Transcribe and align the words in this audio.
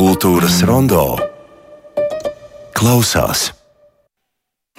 Kultūras 0.00 0.62
rondo 0.64 1.02
klausās. 2.72 3.50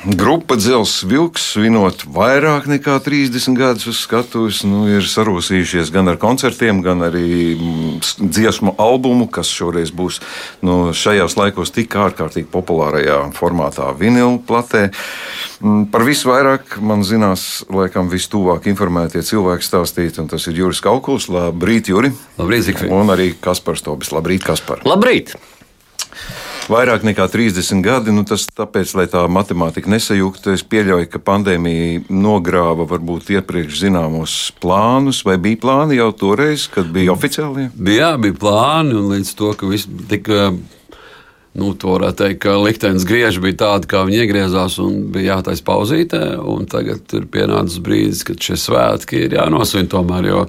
Grupa 0.01 0.55
Dzelzs 0.57 1.03
Vilks, 1.05 1.43
svinot 1.53 2.07
vairāk 2.09 2.65
nekā 2.65 2.95
30 3.05 3.53
gadus 3.53 3.85
uz 3.91 3.99
skatuves, 4.01 4.63
nu, 4.65 4.87
ir 4.89 5.05
sarosījušies 5.05 5.91
gan 5.93 6.09
ar 6.09 6.17
koncertiem, 6.17 6.79
gan 6.81 7.05
arī 7.05 7.53
mm, 7.53 7.99
dziesmu 8.17 8.73
albumu, 8.81 9.27
kas 9.29 9.51
šoreiz 9.53 9.93
būs 9.93 10.17
nu, 10.65 10.87
šajos 10.89 11.37
laikos 11.37 11.69
tik 11.75 11.93
ārkārtīgi 11.93 12.49
populārajā 12.49 13.19
formātā, 13.37 13.91
vinila 14.01 14.39
platē. 14.41 14.87
Mm, 15.61 15.85
par 15.93 16.05
visu 16.07 16.31
vairāk 16.31 16.79
man 16.81 17.05
zinās, 17.05 17.63
laikam, 17.69 18.09
vistuvāk 18.11 18.65
informētie 18.71 19.21
cilvēki 19.25 19.67
stāstīt, 19.67 20.17
un 20.21 20.29
tas 20.31 20.49
ir 20.49 20.57
Juris 20.57 20.81
Kaukuls. 20.81 21.29
Labrīt, 21.31 21.93
Juri! 21.93 22.11
Labrīt, 22.41 22.67
Zikfrīd! 22.71 22.93
Un 22.97 23.13
arī 23.13 23.31
Kaspars 23.39 23.85
Tobis. 23.85 24.13
Labrīt, 24.15 24.45
Kaspar! 24.47 24.81
Labrīt! 24.89 25.35
vairāk 26.71 27.05
nekā 27.05 27.27
30 27.31 27.83
gadi. 27.85 28.13
Nu, 28.15 28.23
tas 28.27 28.45
tāpēc, 28.47 28.93
lai 28.97 29.07
tā 29.11 29.23
matemātika 29.31 29.91
nesajuktu, 29.91 30.53
es 30.55 30.63
pieļauju, 30.67 31.09
ka 31.11 31.21
pandēmija 31.23 32.05
nogrāva 32.09 32.87
varbūt 32.89 33.31
iepriekš 33.35 33.81
zināmos 33.85 34.35
plānus, 34.63 35.23
vai 35.27 35.37
bija 35.41 35.61
plāni 35.65 35.99
jau 35.99 36.11
toreiz, 36.15 36.67
kad 36.71 36.89
bija 36.93 37.15
oficiāli? 37.15 37.69
Jā, 37.91 38.13
bija 38.21 38.37
plāni, 38.39 38.95
un 38.97 39.11
līdz 39.15 39.33
to, 39.39 39.55
ka 39.57 39.71
viss 39.71 39.89
tika. 40.11 40.51
Nu, 41.51 41.73
to 41.75 41.97
varētu 41.97 42.23
teikt, 42.23 42.39
ka 42.45 42.55
liktenis 42.61 43.03
griež 43.07 43.41
bija 43.43 43.57
tāda, 43.65 43.89
kā 43.91 44.05
viņi 44.07 44.21
iegriezās, 44.23 44.77
un 44.79 45.09
bija 45.11 45.35
jātaisa 45.35 45.65
pauzītē. 45.67 46.21
Tagad 46.71 47.15
ir 47.17 47.27
pienācis 47.33 47.81
brīdis, 47.83 48.23
kad 48.27 48.39
šie 48.39 48.55
svētki 48.59 49.25
ir 49.25 49.35
jānosvin 49.35 49.91
tomēr, 49.91 50.29
jo 50.31 50.45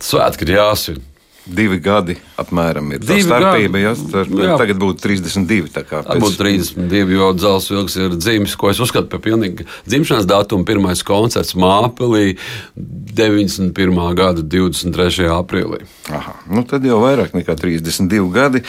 svētki 0.00 0.48
ir 0.48 0.54
jāsvin. 0.56 1.02
Divi 1.42 1.80
gadi 1.82 2.14
apmēram 2.38 2.92
ir 2.94 3.00
tā 3.02 3.16
Divi 3.16 3.24
starpība. 3.26 3.80
Ja, 3.82 3.92
starp, 3.98 4.30
jā. 4.38 4.54
Tagad 4.60 4.78
būtu 4.78 5.02
32. 5.02 5.72
Tā 5.74 5.82
pēc... 5.88 6.20
būtu 6.22 6.38
32, 6.38 7.16
jo 7.16 7.30
dzelzs 7.34 7.72
vilks 7.72 7.96
ir 7.98 8.14
dzimis, 8.14 8.54
ko 8.58 8.70
es 8.70 8.78
uzskatu 8.82 9.10
par 9.10 9.22
pilnīgi 9.24 9.66
dzimšanas 9.90 10.28
datumu. 10.30 10.66
Pirmais 10.68 11.02
koncerts 11.06 11.56
Māpelī 11.58 12.36
91. 12.76 13.98
gada 14.18 14.46
23. 14.46 15.26
aprīlī. 15.34 15.82
Aha, 16.14 16.36
nu 16.46 16.62
tad 16.68 16.86
jau 16.86 17.02
vairāk 17.02 17.34
nekā 17.34 17.58
32 17.58 18.22
gadi. 18.34 18.62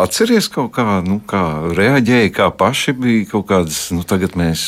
Atceries 0.00 0.48
kaut 0.52 0.72
kā, 0.78 1.02
nu, 1.04 1.20
kā 1.20 1.44
reaģēja, 1.76 2.32
kā 2.40 2.48
paši 2.48 2.96
bija 2.96 3.28
kaut 3.36 3.50
kādas, 3.52 3.90
nu 3.92 4.08
tagad 4.08 4.40
mēs 4.40 4.64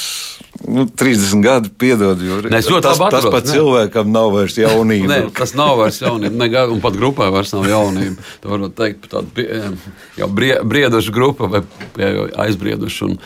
nu, 0.69 0.87
30 0.87 1.43
gadi, 1.43 1.71
piedod, 1.79 2.23
jo 2.23 2.39
ne, 2.45 2.61
tas, 2.61 2.99
tas 2.99 3.27
pat 3.33 3.49
cilvēkam 3.49 4.13
nav 4.13 4.33
vairs 4.35 4.57
jaunība. 4.61 5.11
Nē, 5.11 5.21
tas 5.37 5.55
nav 5.59 5.77
vairs 5.81 6.01
jaunība, 6.03 6.37
ne, 6.45 6.65
un 6.75 6.83
pat 6.85 6.97
grupai 6.99 7.31
vairs 7.35 7.55
nav 7.57 7.69
jaunība. 7.71 8.25
To 8.45 8.53
var 8.53 8.67
teikt 8.77 9.09
tādu 9.13 9.47
jau 10.19 10.29
briedušu 10.33 11.15
grupu 11.15 11.51
vai 11.53 11.65
aizbriedušu. 12.47 13.13
Un, 13.13 13.23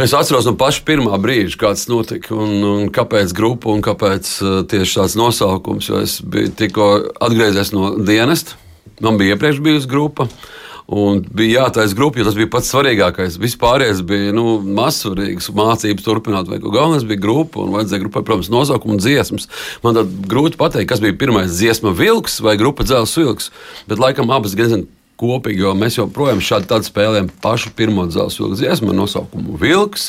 Es 0.00 0.14
atceros 0.16 0.46
no 0.48 0.54
paša 0.56 0.86
pirmā 0.88 1.18
brīža, 1.20 1.58
kāds 1.60 1.82
notika 1.90 2.32
un, 2.32 2.54
un 2.64 2.86
kāpēc 2.88 3.34
grupa 3.36 3.68
un 3.68 3.82
kāpēc 3.84 4.30
uh, 4.40 4.54
tieši 4.64 4.96
tāds 4.98 5.16
nosaukums. 5.20 5.90
Es 6.00 6.14
biju 6.24 6.48
tikko 6.56 6.86
atgriezies 7.20 7.74
no 7.76 7.90
dienesta, 8.00 8.56
man 9.04 9.20
bija 9.20 9.36
iepriekš 9.36 9.60
bijusi 9.60 9.90
grupa. 9.92 10.24
Uh, 10.24 10.61
Un 10.92 11.22
bija 11.32 11.62
jātaisa 11.62 11.96
grupa, 11.96 12.20
jo 12.20 12.26
tas 12.26 12.36
bija 12.36 12.50
pats 12.52 12.68
svarīgākais. 12.68 13.38
Vispārējais 13.40 14.02
bija 14.04 14.32
nu, 14.36 14.58
mazsvarīgs, 14.76 15.48
mācības 15.56 16.04
turpināt, 16.04 16.50
vai 16.52 16.58
galvenais 16.60 17.06
bija 17.08 17.22
grupa. 17.22 17.62
Un 17.64 17.72
vajadzēja 17.72 18.02
grupai, 18.02 18.24
protams, 18.28 18.50
nosaukumu 18.52 18.98
un 18.98 19.00
dziesmas. 19.00 19.48
Man 19.84 19.96
tad 19.96 20.10
grūti 20.28 20.60
pateikt, 20.60 20.90
kas 20.92 21.00
bija 21.00 21.16
pirmais 21.16 21.54
dziesma 21.54 21.94
vilks 21.96 22.42
vai 22.44 22.58
grupa 22.60 22.84
dzels 22.84 23.16
vilks. 23.16 23.48
Bet 23.88 24.02
laikam 24.02 24.34
abas 24.36 24.58
gan 24.58 24.84
kopīgi, 25.22 25.62
jo 25.62 25.72
mēs 25.78 25.96
joprojām 25.96 26.40
šādi 26.42 26.80
spēlējam 26.86 27.28
pašu 27.42 27.72
pirmo 27.78 28.04
dzelzceļa 28.10 28.48
vilku 28.48 28.58
dziesmu 28.60 28.92
ar 28.92 28.98
nosaukumu 28.98 29.58
Vilks. 29.60 30.08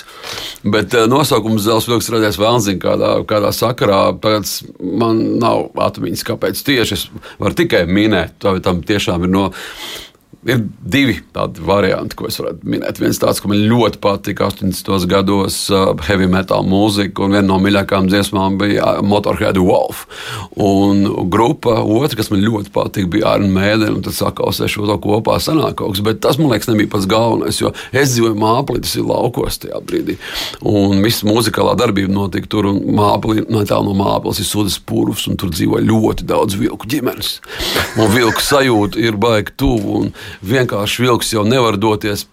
Bet 0.63 0.95
uh, 0.97 1.05
nosaukums 1.11 1.63
dzelzceļa 1.63 1.95
vilks 1.95 2.09
radies 2.13 2.39
vēl 2.41 2.63
zina, 2.65 2.81
kādā, 2.83 3.11
kādā 3.29 3.51
sakarā. 3.55 4.01
Pēc 4.23 4.55
man 4.81 5.21
nav 5.43 5.69
atmiņas, 5.87 6.25
kāpēc 6.27 6.63
tieši 6.65 6.97
es 6.97 7.05
varu 7.41 7.59
tikai 7.61 7.85
minēt. 7.87 8.39
Tā 8.43 8.57
tam 8.65 8.81
tiešām 8.83 9.27
ir 9.27 9.33
no 9.33 9.51
Ir 10.43 10.59
divi 10.83 11.15
tādi 11.31 11.63
varianti, 11.63 12.17
ko 12.19 12.27
es 12.27 12.35
varētu 12.41 12.67
minēt. 12.67 12.97
Viens 12.99 13.19
tāds, 13.21 13.39
ka 13.39 13.47
man 13.47 13.61
ļoti 13.63 13.99
patika 14.03 14.49
80. 14.49 15.05
gados 15.07 15.59
uh, 15.71 15.93
heavy 16.03 16.27
metal 16.27 16.65
mūzika, 16.67 17.23
un 17.23 17.37
viena 17.37 17.47
no 17.47 17.59
mīļākajām 17.63 18.09
dziesmām 18.11 18.57
bija 18.59 18.97
uh, 18.97 19.05
Motorhead 19.07 19.59
Wolf. 19.63 20.03
Un 20.59 21.05
grupa, 21.31 21.77
otra, 21.79 22.19
kas 22.19 22.31
man 22.33 22.43
ļoti 22.43 22.73
patika, 22.75 23.07
bija 23.13 23.37
Arnēs 23.37 23.53
Mēdena, 23.53 23.93
un 23.95 24.03
tad 24.03 24.17
sakausēšu 24.17 24.83
to 24.89 24.97
kopā 25.05 25.37
sanāk 25.43 25.77
kaut 25.79 25.95
kas. 25.95 26.03
Bet 26.03 26.19
tas, 26.25 26.39
man 26.41 26.51
liekas, 26.51 26.67
nebija 26.73 26.91
pats 26.91 27.07
galvenais, 27.07 27.61
jo 27.61 27.71
es 27.95 28.11
dzīvoju 28.11 28.35
māplī, 28.43 28.83
tas 28.83 28.97
ir 28.99 29.07
laukos 29.07 29.61
tajā 29.63 29.79
brīdī. 29.87 30.17
Un 30.59 30.99
viss 31.05 31.23
muzikālā 31.27 31.77
darbība 31.79 32.11
notika 32.11 32.51
tur, 32.51 32.67
un 32.73 32.81
māplī, 32.99 33.45
no 33.47 33.63
tālu 33.69 33.93
no 33.93 33.95
māples 34.03 34.43
ir 34.43 34.49
sudas 34.49 34.75
purvs, 34.75 35.29
un 35.31 35.39
tur 35.39 35.55
dzīvo 35.55 35.79
ļoti 35.87 36.27
daudz 36.27 36.59
vilku 36.59 36.91
ģimenes. 36.91 37.37
Un 37.95 38.11
vilku 38.11 38.43
sajūta 38.43 38.99
ir 38.99 39.15
baigi 39.21 39.55
tuvu 39.63 40.03
vienkārši 40.41 41.05
vilks 41.05 41.33
jau 41.33 41.43
nevar 41.47 41.77
doties 41.77 42.25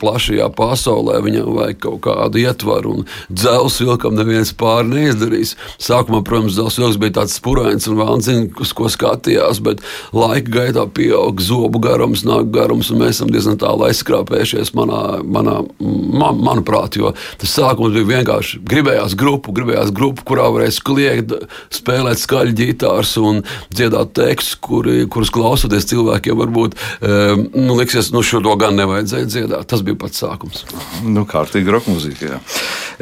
plašajā 0.00 0.48
pasaulē, 0.56 1.20
viņam 1.24 1.50
vajag 1.58 1.80
kaut 1.84 2.00
kādu 2.06 2.42
ietvaru, 2.42 2.98
un 2.98 3.08
dzelzs 3.30 3.80
vilkam 3.82 4.16
neviens 4.18 4.54
pāri 4.56 4.90
neizdarīs. 4.90 5.54
Sākumā, 5.82 6.22
protams, 6.26 6.56
dzelzs 6.56 6.80
vilks 6.80 7.00
bija 7.02 7.18
tāds 7.20 7.38
spurains 7.38 7.88
un 7.90 8.24
zina, 8.24 8.48
uz 8.60 8.72
ko 8.76 8.88
skatījās, 8.90 9.60
bet 9.64 9.82
laika 10.14 10.50
gaitā 10.58 10.86
pieaug 10.86 11.40
zobu 11.42 11.80
garums, 11.82 12.24
nāk 12.26 12.50
garums, 12.54 12.90
un 12.90 13.02
mēs 13.02 13.18
esam 13.18 13.32
diezgan 13.32 13.58
tālu 13.60 13.88
aizskrāpējušies 13.88 14.74
manā, 14.78 15.02
manā, 15.22 15.60
man, 15.80 16.40
manuprāt, 16.44 16.98
jo 16.98 17.12
tas 17.40 17.54
sākums 17.54 17.94
bija 17.94 18.20
vienkārši 18.20 18.60
gribējās 18.68 19.16
grupu, 19.18 19.54
gribējās 19.56 19.92
grupu, 19.94 20.24
kurā 20.28 20.48
varēja 20.54 20.84
kliegt, 20.84 21.34
spēlēt 21.74 22.20
skaļi 22.22 22.56
ģitārs 22.58 23.14
un 23.20 23.42
dziedāt 23.74 24.14
tekstus, 24.16 24.58
kuri, 24.64 25.04
kurus 25.10 25.32
klausoties 25.34 25.88
cilvēkiem 25.90 26.38
varbūt 26.40 26.76
um, 26.76 27.43
nu, 27.52 27.74
liksies, 27.76 28.10
nu, 28.14 28.22
šo 28.24 28.40
to 28.44 28.54
gan 28.60 28.76
nevajadzēja 28.78 29.28
dziedāt. 29.28 29.66
Tas 29.70 29.82
bija 29.84 29.98
pats 30.04 30.22
sākums. 30.22 30.64
Nu, 31.04 31.24
kārtīgi 31.28 31.72
roka 31.72 31.92
mūzika. 31.92 32.34
Jā. 32.34 32.38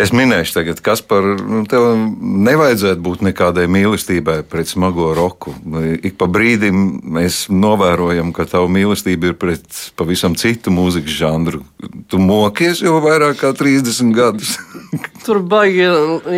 Es 0.01 0.13
minēšu 0.17 0.57
tagad, 0.57 0.81
kas 0.85 1.03
par 1.05 1.25
nu, 1.25 1.63
tev 1.69 1.87
nevajadzētu 2.19 3.03
būt 3.05 3.25
nekādai 3.29 3.67
mīlestībai 3.73 4.39
pret 4.49 4.71
smago 4.71 5.11
roku. 5.17 5.55
Ik 6.03 6.17
pa 6.21 6.29
brīdim 6.33 7.03
mēs 7.17 7.45
novērojam, 7.53 8.33
ka 8.37 8.49
tava 8.49 8.71
mīlestība 8.73 9.33
ir 9.33 9.39
pret 9.41 9.81
pavisam 9.99 10.37
citu 10.41 10.73
mūzikas 10.73 11.19
žanru. 11.21 11.63
Tu 12.09 12.21
mokies 12.21 12.83
jau 12.85 12.99
vairāk 13.05 13.43
kā 13.43 13.53
30 13.57 14.13
gadus. 14.17 14.57
Tur 15.27 15.43
baigi 15.45 15.87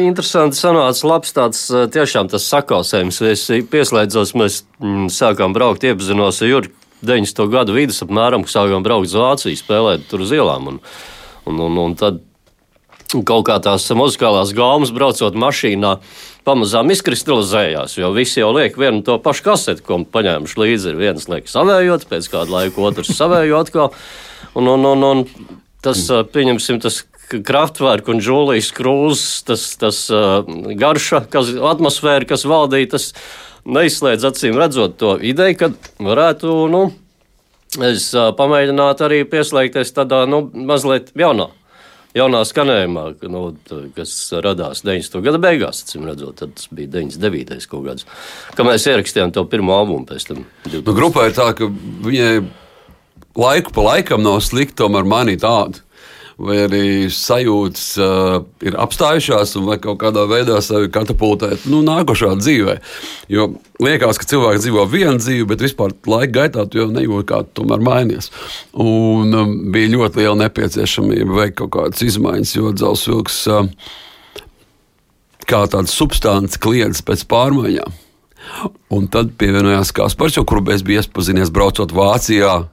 interesanti 0.04 0.58
sanāca 0.58 1.08
labs 1.08 1.34
tāds 1.36 1.66
tiešām 1.70 2.30
tas 2.32 2.46
sakausējums. 2.50 3.22
Es 3.30 3.46
pieslēdzos, 3.70 4.34
mēs 4.38 4.62
mm, 4.82 5.10
sākām 5.14 5.54
braukt, 5.56 5.86
iepazinos 5.86 6.42
ar 6.42 6.50
Jurku 6.50 6.83
90. 7.08 7.48
gadu 7.52 7.74
vidus 7.76 8.02
apmēram, 8.04 8.46
sākām 8.48 8.84
braukt 8.86 9.10
uz 9.10 9.16
Vāciju, 9.18 9.58
spēlēt 9.60 10.08
tur 10.10 10.24
uz 10.24 10.32
ielām. 10.34 10.72
Un, 10.72 10.80
un, 11.50 11.60
un, 11.66 11.80
un 11.86 11.98
tad 11.98 12.22
kaut 13.22 13.46
kā 13.46 13.60
tās 13.62 13.86
muzikālās 13.94 14.54
gaumas 14.56 14.90
braucot 14.94 15.36
mašīnā 15.38 15.96
pamazām 16.44 16.90
izkristalizējās, 16.92 17.96
jo 18.00 18.10
visi 18.16 18.40
jau 18.40 18.50
liek 18.56 18.76
vienu 18.80 19.04
to 19.06 19.16
pašu 19.22 19.46
kaseti, 19.46 19.84
ko 19.86 20.00
paņēmuši 20.12 20.60
līdzi. 20.60 20.92
Ir 20.92 21.00
viens 21.00 21.28
liek 21.30 21.48
savējot, 21.50 22.08
pēc 22.10 22.28
kāda 22.32 22.58
laika 22.58 22.84
otrs 22.84 23.14
savējo 23.14 23.60
atkal. 23.62 23.92
Un, 24.54 24.68
un, 24.70 24.86
un, 24.90 25.08
un 25.08 25.24
tas, 25.84 26.06
pieņemsim, 26.34 26.82
tas 26.84 27.04
Kraftwerk 27.24 28.10
un 28.12 28.20
Žulijas 28.22 28.68
krūzes, 28.76 29.44
tas, 29.48 29.64
tas 29.80 30.04
garša, 30.84 31.24
kas, 31.32 31.54
atmosfēra, 31.72 32.28
kas 32.28 32.44
valdīja, 32.48 32.92
tas 32.94 33.08
neizslēdz 33.64 34.28
acīm 34.28 34.58
redzot 34.60 34.96
to 35.00 35.16
ideju, 35.22 35.58
ka 35.60 35.70
varētu, 36.04 36.54
nu, 36.72 36.86
es 37.84 38.10
pamēģinātu 38.14 39.06
arī 39.06 39.20
pieslēgties 39.28 39.94
tādā, 39.96 40.24
nu, 40.30 40.46
mazliet 40.54 41.12
jaunā. 41.18 41.50
Jaunā 42.14 42.44
skanējumā, 42.46 43.08
nu, 43.26 43.40
kas 43.96 44.12
radās 44.44 44.84
90. 44.86 45.18
gada 45.24 45.40
beigās, 45.42 45.80
acīm 45.82 46.04
redzot, 46.06 46.44
tas 46.44 46.68
bija 46.70 46.92
99. 47.00 47.64
kaut 47.70 47.88
kāds. 47.88 48.06
Kad 48.54 48.68
mēs 48.68 48.86
ierakstījām 48.86 49.34
to 49.34 49.42
pirmo 49.50 49.74
albumu 49.74 50.06
pēc 50.06 50.28
tam. 50.28 50.44
2000. 50.68 50.84
Nu, 50.86 50.94
grupā 50.94 51.26
ir 51.26 51.34
tā, 51.34 51.48
ka 51.58 51.66
viņai 52.06 52.36
laiku 53.34 53.74
pa 53.74 53.88
laikam 53.88 54.22
nav 54.22 54.38
slikti, 54.46 54.78
tomēr 54.84 55.10
manī 55.10 55.34
tādu 55.42 55.83
vai 56.38 56.56
arī 56.64 56.84
sajūtas 57.12 57.84
uh, 58.02 58.36
ir 58.66 58.76
apstājušās, 58.80 59.54
vai 59.66 59.78
kaut 59.82 60.00
kādā 60.02 60.24
veidā 60.30 60.58
sevi 60.64 60.90
katapultēt 60.94 61.68
nu, 61.70 61.82
nākošā 61.86 62.32
dzīvē. 62.40 62.76
Jo 63.32 63.52
liekas, 63.82 64.18
ka 64.18 64.28
cilvēks 64.34 64.64
dzīvo 64.64 64.86
vienu 64.90 65.18
dzīvi, 65.20 65.46
bet 65.50 65.62
vispār 65.64 65.94
laika 66.10 66.32
gaitā 66.40 66.66
tu 66.66 66.82
jau 66.82 66.88
nejūti, 66.90 67.28
kā 67.30 67.42
tu 67.46 67.62
tomēr 67.62 67.84
mainies. 67.84 68.30
Un 68.74 69.34
um, 69.34 69.54
bija 69.74 69.92
ļoti 69.94 70.24
liela 70.24 70.38
nepieciešamība 70.44 71.40
veikt 71.42 71.60
kaut 71.62 71.74
kādas 71.78 72.02
izmaiņas, 72.06 72.56
jo 72.58 72.74
dzelzceļš 72.74 73.40
uh, 73.54 73.70
kā 75.48 75.64
tāda 75.70 75.90
substance 75.90 76.58
kliedz 76.62 77.04
pēc 77.06 77.26
pārmaiņām. 77.30 78.00
Un 78.92 79.06
tad 79.08 79.32
pievienojās 79.40 79.94
Kaspars, 79.96 80.36
kuru 80.44 80.64
es 80.74 80.82
biju 80.84 81.00
iepazinies 81.00 81.52
braucot 81.54 81.94
Vācijā 81.94 82.64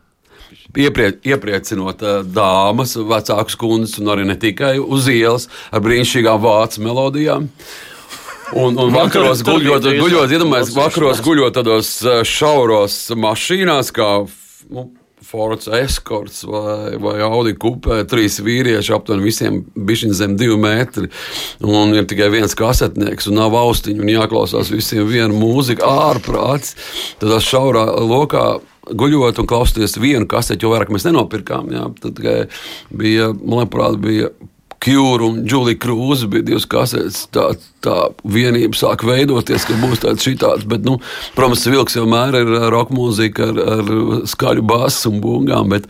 ieprie, 0.77 1.11
iepriecinot 1.33 2.03
uh, 2.05 2.19
dāmas, 2.25 2.95
vecākas 2.95 3.57
kundzes 3.59 3.99
un 4.01 4.11
arī 4.13 4.27
ne 4.29 4.37
tikai 4.39 4.77
uz 4.81 5.09
ielas 5.11 5.49
ar 5.71 5.83
brīnišķīgām 5.85 6.43
vācu 6.43 6.85
melodijām. 6.85 7.49
Un, 8.51 8.75
un 8.75 8.89
vakaros 8.91 9.45
guļot, 9.47 9.85
guļot 9.95 10.33
iedomājieties, 10.35 10.75
vakaros 10.75 11.21
guļot 11.23 11.55
tādos 11.55 11.93
šauros 12.27 12.97
mašīnās, 13.15 13.93
kā 13.95 14.09
nu, 14.75 14.89
Fords 15.31 15.67
Eskorts 15.67 16.41
vai, 16.43 16.97
vai 16.99 17.19
Audi 17.23 17.53
kupē, 17.55 18.01
trīs 18.09 18.39
vīrieši 18.43 18.93
aptuveni 18.95 19.23
visiem 19.23 19.59
bišķiņ 19.75 20.15
zem 20.17 20.33
divi 20.39 20.57
metri. 20.59 21.11
Un 21.63 21.93
ir 21.95 22.07
tikai 22.09 22.31
viens 22.33 22.57
kasetnieks 22.57 23.29
un 23.29 23.37
nav 23.39 23.55
austiņu 23.55 24.03
un 24.03 24.11
jāklausās 24.11 24.73
visiem 24.73 25.05
viena 25.07 25.31
mūzika 25.31 25.87
ārprāts. 26.09 26.75
Tad 27.21 27.37
šaurā 27.45 27.85
lokā 28.01 28.47
guļot 28.89 29.41
un 29.41 29.49
klausoties 29.49 29.99
vienu 30.01 30.27
kaseti, 30.29 30.65
jo 30.65 30.73
vairāk 30.73 30.93
mēs 30.93 31.05
nenopirkām. 31.07 31.69
Jā, 31.75 31.89
tad 32.01 32.23
bija, 32.89 33.29
man 33.37 33.63
liekas, 33.63 33.99
bija 34.01 34.31
Kjūra 34.81 35.27
un 35.27 35.41
Džulija 35.45 35.77
Krūze 35.77 36.25
bija 36.31 36.47
divas 36.47 36.65
kasetes. 36.65 37.27
Tā, 37.33 37.51
tā 37.85 37.97
vienība 38.25 38.77
sāk 38.77 39.03
veidoties, 39.05 39.67
ka 39.69 39.77
būs 39.77 40.01
tāds 40.01 40.25
šitāds. 40.25 40.65
Bet, 40.69 40.81
nu, 40.87 40.95
protams, 41.35 41.67
vilks 41.69 41.99
vienmēr 41.99 42.39
ir 42.39 42.49
roka 42.73 42.95
mūzika 42.97 43.51
ar, 43.51 43.61
ar 43.75 43.91
skaļu 44.31 44.65
basu 44.65 45.11
un 45.11 45.21
bungām. 45.21 45.69
Bet 45.75 45.85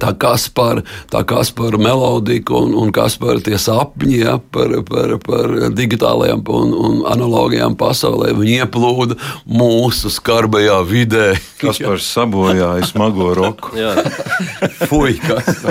tā 0.00 0.10
kas 0.18 0.48
par, 0.50 0.82
tā 1.12 1.22
kas 1.26 1.52
par 1.54 1.76
melodiku 1.78 2.58
un, 2.64 2.74
un 2.78 2.90
kas 2.94 3.16
par 3.20 3.40
tie 3.44 3.58
sapņi, 3.60 4.16
ja, 4.24 4.36
par, 4.38 4.72
par, 4.88 5.16
par 5.22 5.54
digitālajām 5.74 6.42
un, 6.54 6.74
un 6.74 7.00
analogajām 7.10 7.76
pasaulē. 7.78 8.32
Viņi 8.38 8.58
ieplūda 8.64 9.18
mūsu 9.46 10.10
skarbajā 10.12 10.80
vidē. 10.88 11.28
Kas 11.60 11.78
par 11.82 12.02
sabojāju 12.02 12.88
smago 12.90 13.30
roku? 13.38 13.74
Fui, 14.90 15.14
kas. 15.22 15.62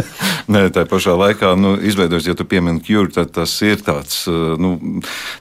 Nē, 0.51 0.65
tā 0.75 0.85
pašā 0.89 1.15
laikā, 1.19 1.53
nu, 1.59 1.75
izveidojas, 1.83 2.27
ja 2.31 2.37
tu 2.37 2.47
piemini 2.49 2.81
kjūru, 2.83 3.11
tad 3.15 3.31
tas 3.35 3.53
ir 3.65 3.83
tāds, 3.83 4.23
nu, 4.27 4.75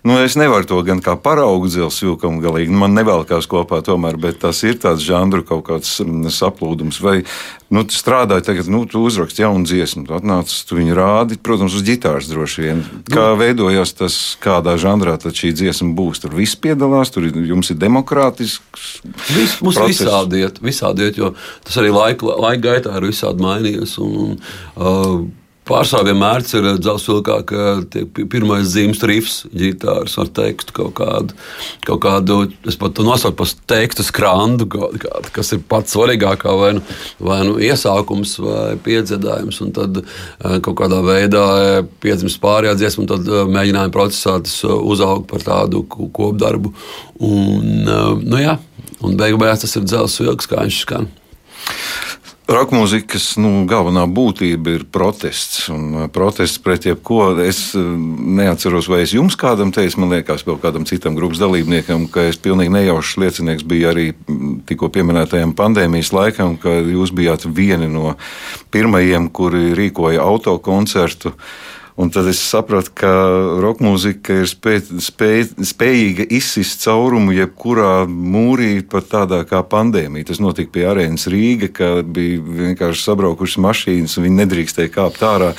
nu 0.07 0.19
es 0.23 0.37
nevaru 0.39 0.69
to 0.69 0.79
gan 0.87 1.03
kā 1.03 1.17
paraugu 1.19 1.71
dzels 1.71 1.99
vilkam 2.05 2.39
galīgi, 2.43 2.71
nu, 2.73 2.83
man 2.85 2.95
nevelkās 2.99 3.49
kopā 3.51 3.81
tomēr, 3.87 4.19
bet 4.21 4.43
tas 4.45 4.63
ir 4.67 4.79
tāds 4.83 5.03
žandru 5.07 5.47
kaut 5.47 5.65
kāds 5.71 5.99
saplūdums. 6.37 7.01
Vai, 7.03 7.23
nu, 7.73 7.83
tu 7.89 7.97
strādāji 7.97 8.45
tagad, 8.47 8.69
nu, 8.73 8.83
tu 8.91 9.01
uzraksti 9.03 9.43
jaunu 9.45 9.67
dziesmu, 9.69 10.05
tu 10.09 10.17
atnāc, 10.17 10.53
tu 10.69 10.79
viņu 10.79 10.97
rādi, 10.97 11.39
protams, 11.41 11.75
uz 11.79 11.85
ģitāras 11.87 12.29
droši 12.31 12.65
vien. 12.67 12.83
Kā 13.09 13.33
nu. 13.33 13.41
veidojās 13.41 13.95
tas, 13.99 14.17
kādā 14.43 14.77
žanrā 14.81 15.17
tad 15.23 15.37
šī 15.39 15.55
dziesma 15.57 15.93
būs? 15.97 16.23
Tur 16.23 16.37
viss 16.37 16.59
piedalās, 16.61 17.13
tur 17.15 17.27
jums 17.27 17.73
ir 17.73 17.81
demokrātisks. 17.81 18.89
Vis, 19.33 19.59
mums 19.65 19.81
process. 19.81 20.05
visādi 20.05 20.43
iet, 20.45 20.61
visādi 20.65 21.09
iet, 21.09 21.21
jo 21.21 21.33
tas 21.65 21.79
arī 21.81 21.95
laika, 21.95 22.37
laika 22.47 22.67
gaitā 22.69 22.99
ir 23.01 23.09
visādi 23.11 23.45
mainījies. 23.45 23.97
Un, 24.03 24.19
un, 24.23 24.43
uh, 24.77 25.42
Pārsvarā 25.63 26.09
vienmēr 26.09 26.43
ir 26.43 26.65
dzelzceļā, 26.83 27.37
ka 27.47 28.07
pirmais 28.33 28.65
zīmes 28.73 29.03
rifs, 29.07 29.37
ģitārs 29.55 30.17
ar 30.19 30.31
tekstu 30.35 30.75
kaut 30.75 30.97
kādu, 30.99 31.37
kaut 31.87 32.01
kādu 32.03 32.39
es 32.67 32.75
pat 32.81 32.99
nosaucu 32.99 33.37
par 33.39 33.53
tekstu 33.71 34.03
skrandu, 34.03 34.67
kādu, 34.67 35.31
kas 35.37 35.53
ir 35.55 35.63
pats 35.71 35.95
svarīgākā, 35.95 36.57
vai 36.59 36.73
nu, 36.81 36.83
vai 37.23 37.39
nu 37.47 37.55
iesākums 37.63 38.35
vai 38.43 38.75
piedziedājums, 38.83 39.63
un 39.63 39.71
tad 39.77 40.03
eh, 40.03 40.59
kaut 40.67 40.81
kādā 40.83 40.99
veidā 41.07 41.47
eh, 41.61 41.79
piedzimst 42.03 42.43
pārējā 42.43 42.75
dziesma, 42.81 43.07
un 43.07 43.13
tad 43.15 43.31
eh, 43.31 43.47
mēģinājuma 43.55 43.95
procesā 43.95 44.41
tas 44.43 44.59
uzaug 44.67 45.29
par 45.31 45.47
tādu 45.47 45.85
kopdarbu. 45.87 46.75
Un, 47.23 47.87
nu 48.19 48.43
jā, 48.43 48.59
un 48.99 49.15
beig 49.15 49.39
beigās 49.39 49.63
tas 49.63 49.79
ir 49.79 49.87
dzelzceļš, 49.87 50.51
kā 50.51 50.67
viņš 50.67 50.83
skan. 50.89 51.13
Roka 52.53 52.77
mūzikas 52.77 53.39
nu, 53.41 53.63
galvenā 53.65 54.03
būtība 54.13 54.75
ir 54.75 54.83
protests. 54.93 55.71
Uh, 55.73 56.03
protests 56.13 56.61
pret 56.61 56.85
jebko. 56.85 57.31
Es 57.41 57.71
uh, 57.79 57.81
neatceros, 57.81 58.91
vai 58.93 58.99
es 59.07 59.15
jums 59.17 59.39
kādam 59.41 59.71
teicu, 59.73 60.03
man 60.03 60.13
liekas, 60.13 60.45
vēl 60.45 60.59
kādam 60.61 60.85
citam 60.89 61.17
grupas 61.17 61.41
dalībniekam, 61.41 62.05
ka 62.13 62.27
es 62.29 62.37
pilnīgi 62.43 62.75
nejaušs 62.75 63.15
liecinieks 63.23 63.65
biju 63.69 63.89
arī 63.95 64.07
mm, 64.13 64.55
tikko 64.69 64.91
pieminētajam 64.93 65.55
pandēmijas 65.57 66.13
laikam, 66.13 66.59
kad 66.61 66.93
jūs 66.93 67.15
bijāt 67.17 67.47
vieni 67.49 67.89
no 67.89 68.19
pirmajiem, 68.75 69.31
kuri 69.33 69.73
rīkoja 69.79 70.21
autokoncertu. 70.21 71.33
Un 71.97 72.09
tad 72.11 72.27
es 72.31 72.41
sapratu, 72.41 72.89
ka 72.97 73.11
roka 73.61 73.85
mūzika 73.85 74.39
ir 74.41 74.49
spēj, 74.49 74.81
spēj, 75.05 75.43
spējīga 75.69 76.27
izsist 76.33 76.81
caurumu 76.87 77.35
jebkurā 77.37 78.07
mūrī, 78.09 78.79
pat 78.89 79.11
tādā 79.13 79.43
kā 79.49 79.61
pandēmija. 79.61 80.31
Tas 80.31 80.41
notika 80.41 80.73
pie 80.73 80.87
arēnas 80.89 81.29
Rīga, 81.29 81.69
kad 81.77 82.09
bija 82.09 82.41
vienkārši 82.41 83.05
sabraukušas 83.05 83.61
mašīnas 83.61 84.17
un 84.17 84.29
viņi 84.29 84.41
nedrīkstēja 84.41 84.93
kāpt 84.95 85.25
ārā. 85.29 85.55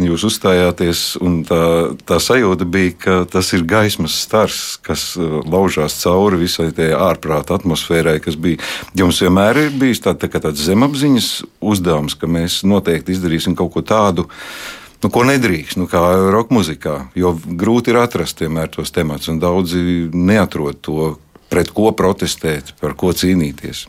Jūs 0.00 0.24
uzstājāties, 0.26 1.02
un 1.22 1.36
tā, 1.46 1.60
tā 2.08 2.16
sajūta 2.18 2.66
bija, 2.66 2.94
ka 2.98 3.18
tas 3.30 3.52
ir 3.54 3.62
gaismas 3.68 4.16
stars, 4.24 4.62
kas 4.82 5.12
uh, 5.20 5.36
laužās 5.46 6.00
cauri 6.00 6.40
visai 6.40 6.72
tajā 6.74 6.96
ārprāta 7.12 7.60
atmosfērai, 7.60 8.16
kas 8.24 8.34
bija. 8.34 8.58
Jums 8.98 9.20
vienmēr 9.22 9.68
ir 9.68 9.76
bijis 9.78 10.02
tā, 10.02 10.16
tā 10.18 10.32
tāds 10.32 10.64
zemapziņas 10.66 11.28
uzdevums, 11.62 12.18
ka 12.18 12.26
mēs 12.26 12.64
noteikti 12.66 13.14
izdarīsim 13.14 13.54
kaut 13.54 13.70
ko 13.76 13.84
tādu, 13.86 14.26
uh, 14.26 14.80
nu, 15.04 15.10
ko 15.12 15.24
nedrīkst, 15.28 15.78
nu, 15.80 15.88
kā 15.90 16.00
roka 16.32 16.54
mūzikā. 16.56 16.96
Jo 17.18 17.34
grūti 17.36 17.92
ir 17.92 18.00
atrast 18.00 18.40
vienmēr 18.40 18.72
tos 18.72 18.94
temats, 18.94 19.28
un 19.28 19.40
daudzi 19.42 20.08
neatrod 20.12 20.80
to, 20.84 21.14
pret 21.52 21.70
ko 21.74 21.92
protestēt, 21.94 22.72
par 22.80 22.96
ko 22.98 23.12
cīnīties. 23.14 23.84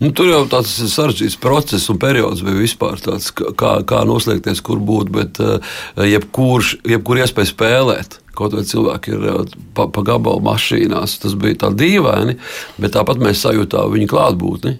Nu, 0.00 0.10
tur 0.16 0.30
jau 0.30 0.40
tāds 0.50 0.72
sarežģīts 0.90 1.38
process 1.40 1.90
un 1.92 2.00
periods 2.00 2.42
bija 2.44 2.58
vispār 2.58 2.98
tāds, 3.04 3.30
kā, 3.32 3.78
kā 3.86 4.02
noslēgties, 4.08 4.62
kur 4.64 4.80
būt. 4.82 5.12
Bet 5.14 5.40
eh, 5.44 5.72
jebkurš, 6.16 6.78
jebkur 6.88 7.22
iespēja 7.22 7.52
spēlēt. 7.52 8.18
Kaut 8.36 8.56
vai 8.56 8.64
cilvēki 8.66 9.14
ir 9.14 9.26
eh, 9.30 9.56
pa, 9.76 9.86
pa 9.92 10.04
gabalu 10.06 10.42
mašīnās, 10.48 11.20
tas 11.22 11.36
bija 11.38 11.62
tā 11.66 11.72
dīvaini, 11.76 12.38
bet 12.80 12.96
tāpat 12.96 13.20
mēs 13.22 13.44
sajūtām 13.46 13.92
viņa 13.94 14.10
klātbūtni 14.10 14.78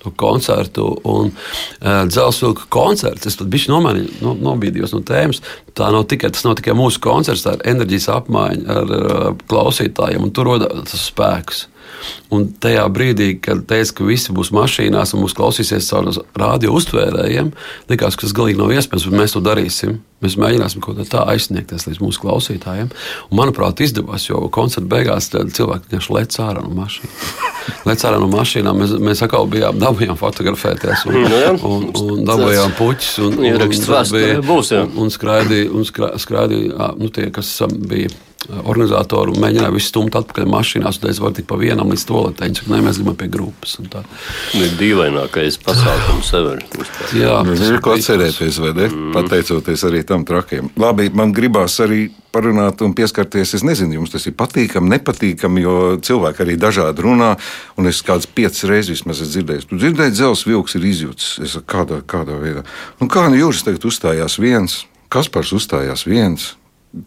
to 0.00 0.12
koncertu 0.20 0.86
un 1.08 1.30
uh, 1.30 2.02
dzelzceļa 2.08 2.68
koncerts. 2.72 3.28
Es 3.28 3.38
pat 3.40 3.50
biju 3.52 3.74
nomainījis, 3.74 4.20
no, 4.24 4.34
nobīdījos 4.48 4.94
no 4.96 5.02
tēmas. 5.06 5.42
Tā 5.76 5.90
nav 5.94 6.06
tikai, 6.10 6.32
tas 6.34 6.46
nav 6.46 6.56
tikai 6.60 6.76
mūsu 6.78 7.02
koncerts, 7.04 7.44
tā 7.46 7.56
ir 7.58 7.66
enerģijas 7.74 8.08
apmaiņa 8.16 8.78
ar 8.80 8.94
uh, 8.96 9.26
klausītājiem, 9.50 10.24
un 10.26 10.34
tur 10.36 10.50
rodas 10.50 10.96
spēks. 11.08 11.66
Un 12.30 12.46
tajā 12.62 12.84
brīdī, 12.94 13.32
kad 13.42 13.64
teica, 13.70 13.96
ka 13.98 14.06
visi 14.06 14.34
būs 14.34 14.52
mašīnās 14.54 15.14
un 15.16 15.24
mūs 15.24 15.34
klausīsies 15.36 15.90
caur 15.90 16.10
radio 16.38 16.76
uztvērējiem, 16.78 17.50
likās, 17.90 18.16
ka 18.16 18.26
tas 18.26 18.36
galīgi 18.36 18.60
nav 18.60 18.70
iespējams, 18.76 19.08
bet 19.10 19.20
mēs 19.22 19.34
to 19.34 19.42
darīsim. 19.44 19.98
Mēs 20.20 20.36
mēģināsim 20.36 20.82
kaut 20.84 20.98
kā 20.98 21.06
tā 21.08 21.22
aizsniegties 21.32 21.86
līdz 21.88 22.00
mūsu 22.02 22.20
klausītājiem. 22.20 22.90
Un, 23.30 23.38
manuprāt, 23.38 23.80
izdevās, 23.80 24.26
jo 24.28 24.42
koncerta 24.52 24.90
beigās 24.92 25.30
cilvēki 25.32 25.88
vienkārši 25.88 26.16
lec 26.18 26.36
ārā 26.44 26.64
no 26.66 26.74
mašīnas. 26.76 27.30
Lec 27.88 28.02
ārā 28.04 28.18
no 28.20 28.28
mašīnām. 28.32 28.82
Mēs, 28.82 28.92
mēs 29.00 29.24
atkal 29.24 29.48
bijām 29.48 29.80
dabūjām 29.80 30.18
fotografēties 30.20 31.06
un, 31.08 31.18
un, 31.24 31.60
un, 31.70 31.86
un 32.02 32.24
dabūjām 32.28 32.76
puķus. 32.76 33.12
Un, 33.24 33.38
un, 33.38 33.48
un, 33.48 34.44
būs, 34.48 34.74
un, 34.76 34.92
un 35.00 35.12
skraidīja, 35.14 35.70
un 35.72 35.88
skraidīja 35.88 36.90
nu, 37.00 37.08
tie, 37.14 37.30
kas 37.32 37.54
bija 37.80 38.12
organizatori 38.48 39.34
mēģināja 39.40 39.72
visu 39.74 39.90
stumt 39.90 40.16
atpakaļ 40.16 40.46
mašīnās, 40.50 41.00
un 41.02 41.10
es 41.10 41.20
varu 41.22 41.36
tikt 41.36 41.48
pa 41.50 41.58
vienam 41.60 41.90
līdz 41.92 42.04
toaletei. 42.08 42.48
Viņi 42.48 42.60
saka, 42.60 42.72
nē, 42.72 42.80
mēs 42.86 43.00
gribam 43.00 43.18
pie 43.20 43.28
grupas. 43.32 43.76
Tā 43.92 44.02
ir 44.56 44.72
dīvainākais 44.80 45.58
pasākums 45.64 46.32
ever. 46.38 46.64
Jā, 47.16 47.36
tas 47.46 47.66
ir 47.68 47.82
ko 47.84 47.94
atcerēties, 47.96 48.60
vai 48.64 48.72
ne? 48.78 48.88
Mm. 48.88 49.12
Pateicoties 49.16 49.84
arī 49.90 50.02
tam 50.08 50.24
trakiem. 50.28 50.72
Labi, 50.80 51.10
man 51.14 51.34
gribās 51.36 51.76
arī 51.84 52.06
parunāt 52.32 52.80
un 52.86 52.94
pieskarties. 52.96 53.56
Es 53.58 53.66
nezinu, 53.66 53.98
jums 53.98 54.14
tas 54.14 54.24
ir 54.30 54.36
patīkami, 54.38 54.92
nepatīkami, 54.94 55.64
jo 55.66 55.76
cilvēki 56.06 56.44
arī 56.46 56.56
dažādi 56.60 57.04
runā. 57.04 57.34
Un 57.76 57.90
es 57.90 58.00
kāds 58.06 58.28
piecas 58.30 58.64
reizes 58.70 59.00
vismaz 59.00 59.20
esmu 59.20 59.34
dzirdējis, 59.34 59.68
tu 59.70 59.80
dzirdēji, 59.80 60.16
dzelzs 60.16 60.46
vilks 60.48 60.78
ir 60.78 60.86
izjūts. 60.94 61.32
Es 61.44 61.58
saku, 61.58 61.68
kādā, 61.74 62.00
kādā 62.08 62.38
veidā. 62.40 62.64
Nu, 63.02 63.10
kā 63.10 63.28
nu 63.28 63.42
jūs 63.42 63.66
tagad 63.66 63.84
uzstājās 63.90 64.40
viens? 64.40 64.84
Kaspars 65.10 65.50
uzstājās 65.56 66.04
viens, 66.06 66.52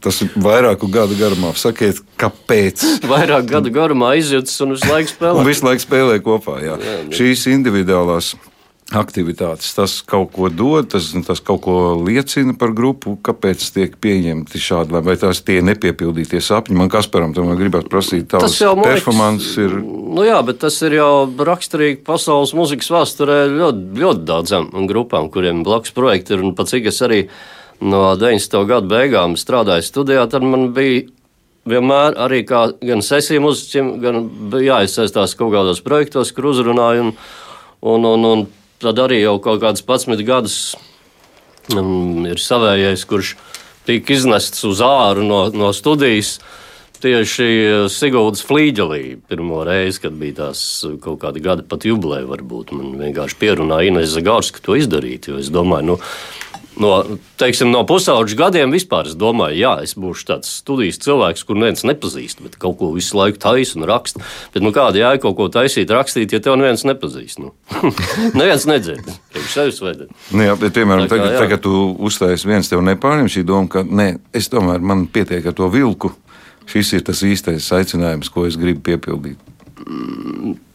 Tas 0.04 0.22
ir 0.24 0.32
vairāku 0.40 0.88
gadu 0.88 1.18
garumā. 1.20 1.52
Sakiet, 1.60 2.00
kāpēc? 2.20 2.86
Vairāk 3.12 3.50
gadu 3.50 3.74
garumā 3.76 4.14
izjūtas 4.16 4.56
un 4.64 4.78
visu 4.78 4.88
laiku 4.88 5.12
spēlē. 5.12 5.42
Un 5.42 5.50
visu 5.50 5.68
laiku 5.68 5.84
spēlē 5.84 6.18
kopā. 6.24 6.58
Jā. 6.64 6.78
Jā, 6.80 6.98
jā. 7.02 7.12
Šīs 7.20 7.50
individuālās 7.52 8.32
aktivitātes, 8.94 9.72
tas 9.76 9.96
kaut 10.06 10.34
ko 10.36 10.50
dod, 10.54 10.90
tas, 10.94 11.08
tas 11.26 11.42
kaut 11.44 11.62
ko 11.66 11.76
liecina 12.04 12.54
par 12.60 12.74
grupu, 12.76 13.16
kāpēc 13.26 13.64
tiek 13.76 13.96
pieņemti 14.02 14.62
šādi, 14.62 15.00
vai 15.06 15.16
tās 15.20 15.42
tie 15.46 15.60
nepiepildītie 15.66 16.42
sapņi. 16.44 16.78
Man 16.78 16.92
Kasparam 16.94 17.34
tomēr 17.36 17.58
gribētu 17.60 17.90
prasīt, 17.92 18.28
tavs 18.32 18.60
performances 18.84 19.58
ir. 19.66 19.76
Nu 19.82 20.28
jā, 20.28 20.38
bet 20.46 20.62
tas 20.64 20.78
ir 20.86 21.00
jau 21.00 21.26
raksturīgi 21.26 22.04
pasaules 22.06 22.54
muzikas 22.58 22.92
vēsturē 22.94 23.40
ļoti, 23.56 23.90
ļoti 24.04 24.26
daudzām 24.30 24.70
grupām, 24.90 25.32
kuriem 25.34 25.66
blakus 25.66 25.96
projekti 25.96 26.38
ir, 26.38 26.46
un 26.46 26.56
pat 26.58 26.72
cik 26.72 26.92
es 26.94 27.02
arī 27.06 27.24
no 27.84 28.06
90. 28.20 28.64
gada 28.70 28.88
beigām 28.88 29.36
strādāju 29.40 29.86
studijā, 29.86 30.24
tad 30.32 30.46
man 30.48 30.72
bija 30.76 31.04
vienmēr 31.70 32.18
arī 32.20 32.42
kā 32.48 32.66
gan 32.84 33.04
sesiju 33.04 33.44
muzeķim, 33.46 33.94
gan 34.04 34.26
jāiesaistās 34.64 35.36
kaut 35.40 35.54
kādos 35.56 35.84
projektos, 35.84 36.34
kur 36.36 36.52
uzrunāju. 36.52 37.12
Un, 37.12 37.14
un, 37.94 38.08
un, 38.08 38.26
un 38.30 38.46
tad 38.84 39.00
arī 39.04 39.22
jau 39.24 39.38
kaut 39.44 39.62
kādus 39.64 39.84
11 39.88 40.26
gadus 40.28 40.58
um, 41.76 42.26
ir 42.28 42.42
savējais, 42.42 43.06
kurš 43.08 43.36
tika 43.88 44.16
iznests 44.16 44.64
uz 44.68 44.84
āru 44.84 45.26
no, 45.28 45.46
no 45.56 45.72
studijas. 45.76 46.38
Tieši 47.04 47.46
Sigūdas 47.92 48.46
flīģelī 48.48 49.18
pirmo 49.28 49.66
reizi, 49.68 50.06
kad 50.06 50.14
bija 50.16 50.38
tās 50.38 50.62
kaut 51.04 51.20
kāda 51.20 51.42
gada 51.44 51.66
pat 51.68 51.84
jubileja, 51.84 52.30
varbūt 52.30 52.72
man 52.72 52.94
vienkārši 53.02 53.36
pierunāja 53.42 53.92
Inês 53.92 54.14
Zagārska 54.16 54.64
to 54.64 54.78
izdarīt. 54.80 55.28
Jo 55.28 55.42
es 55.42 55.50
domāju, 55.52 55.90
nu, 55.90 55.98
no, 56.82 56.92
teiksim, 57.40 57.70
no 57.74 57.84
pusauģa 57.88 58.38
gadiem 58.40 58.74
vispār 58.74 59.10
es 59.10 59.18
domāju, 59.20 59.58
jā, 59.60 59.74
es 59.86 59.94
būšu 60.00 60.28
tāds 60.30 60.52
studijas 60.62 61.00
cilvēks, 61.04 61.44
kur 61.48 61.60
neviens 61.60 61.86
nepazīst, 61.88 62.42
bet 62.46 62.58
kaut 62.62 62.78
ko 62.80 62.92
visu 62.96 63.18
laiku 63.20 63.42
taisa 63.44 63.78
un 63.80 63.88
raksta. 63.90 64.24
Bet, 64.54 64.64
nu, 64.66 64.74
kāda 64.76 65.02
jēga 65.02 65.24
kaut 65.26 65.38
ko 65.40 65.50
taisīt, 65.54 65.94
rakstīt, 65.94 66.34
ja 66.34 66.42
tev 66.44 66.58
neviens 66.60 66.86
nepazīst? 66.88 67.42
Nu? 67.44 67.54
neviens 68.40 68.68
nedzird. 68.70 69.10
Nu, 70.32 70.48
jā, 70.48 70.58
bet, 70.60 70.76
piemēram, 70.78 71.08
Tā 71.08 71.18
kā, 71.18 71.28
tagad, 71.28 71.40
tagad 71.44 71.66
tu 71.66 71.86
uzstājies 72.10 72.48
viens, 72.48 72.72
tev 72.72 72.84
nepārņem 72.86 73.32
šī 73.34 73.46
doma, 73.48 73.70
ka 73.72 73.86
nē, 73.86 74.10
es 74.36 74.50
tomēr 74.54 74.84
man 74.84 75.08
pietiek 75.12 75.46
ar 75.50 75.58
to 75.58 75.70
vilku. 75.74 76.14
Šis 76.70 76.94
ir 76.96 77.04
tas 77.04 77.20
īstais 77.28 77.66
aicinājums, 77.76 78.32
ko 78.32 78.46
es 78.48 78.56
gribu 78.60 78.80
piepildīt. 78.88 79.42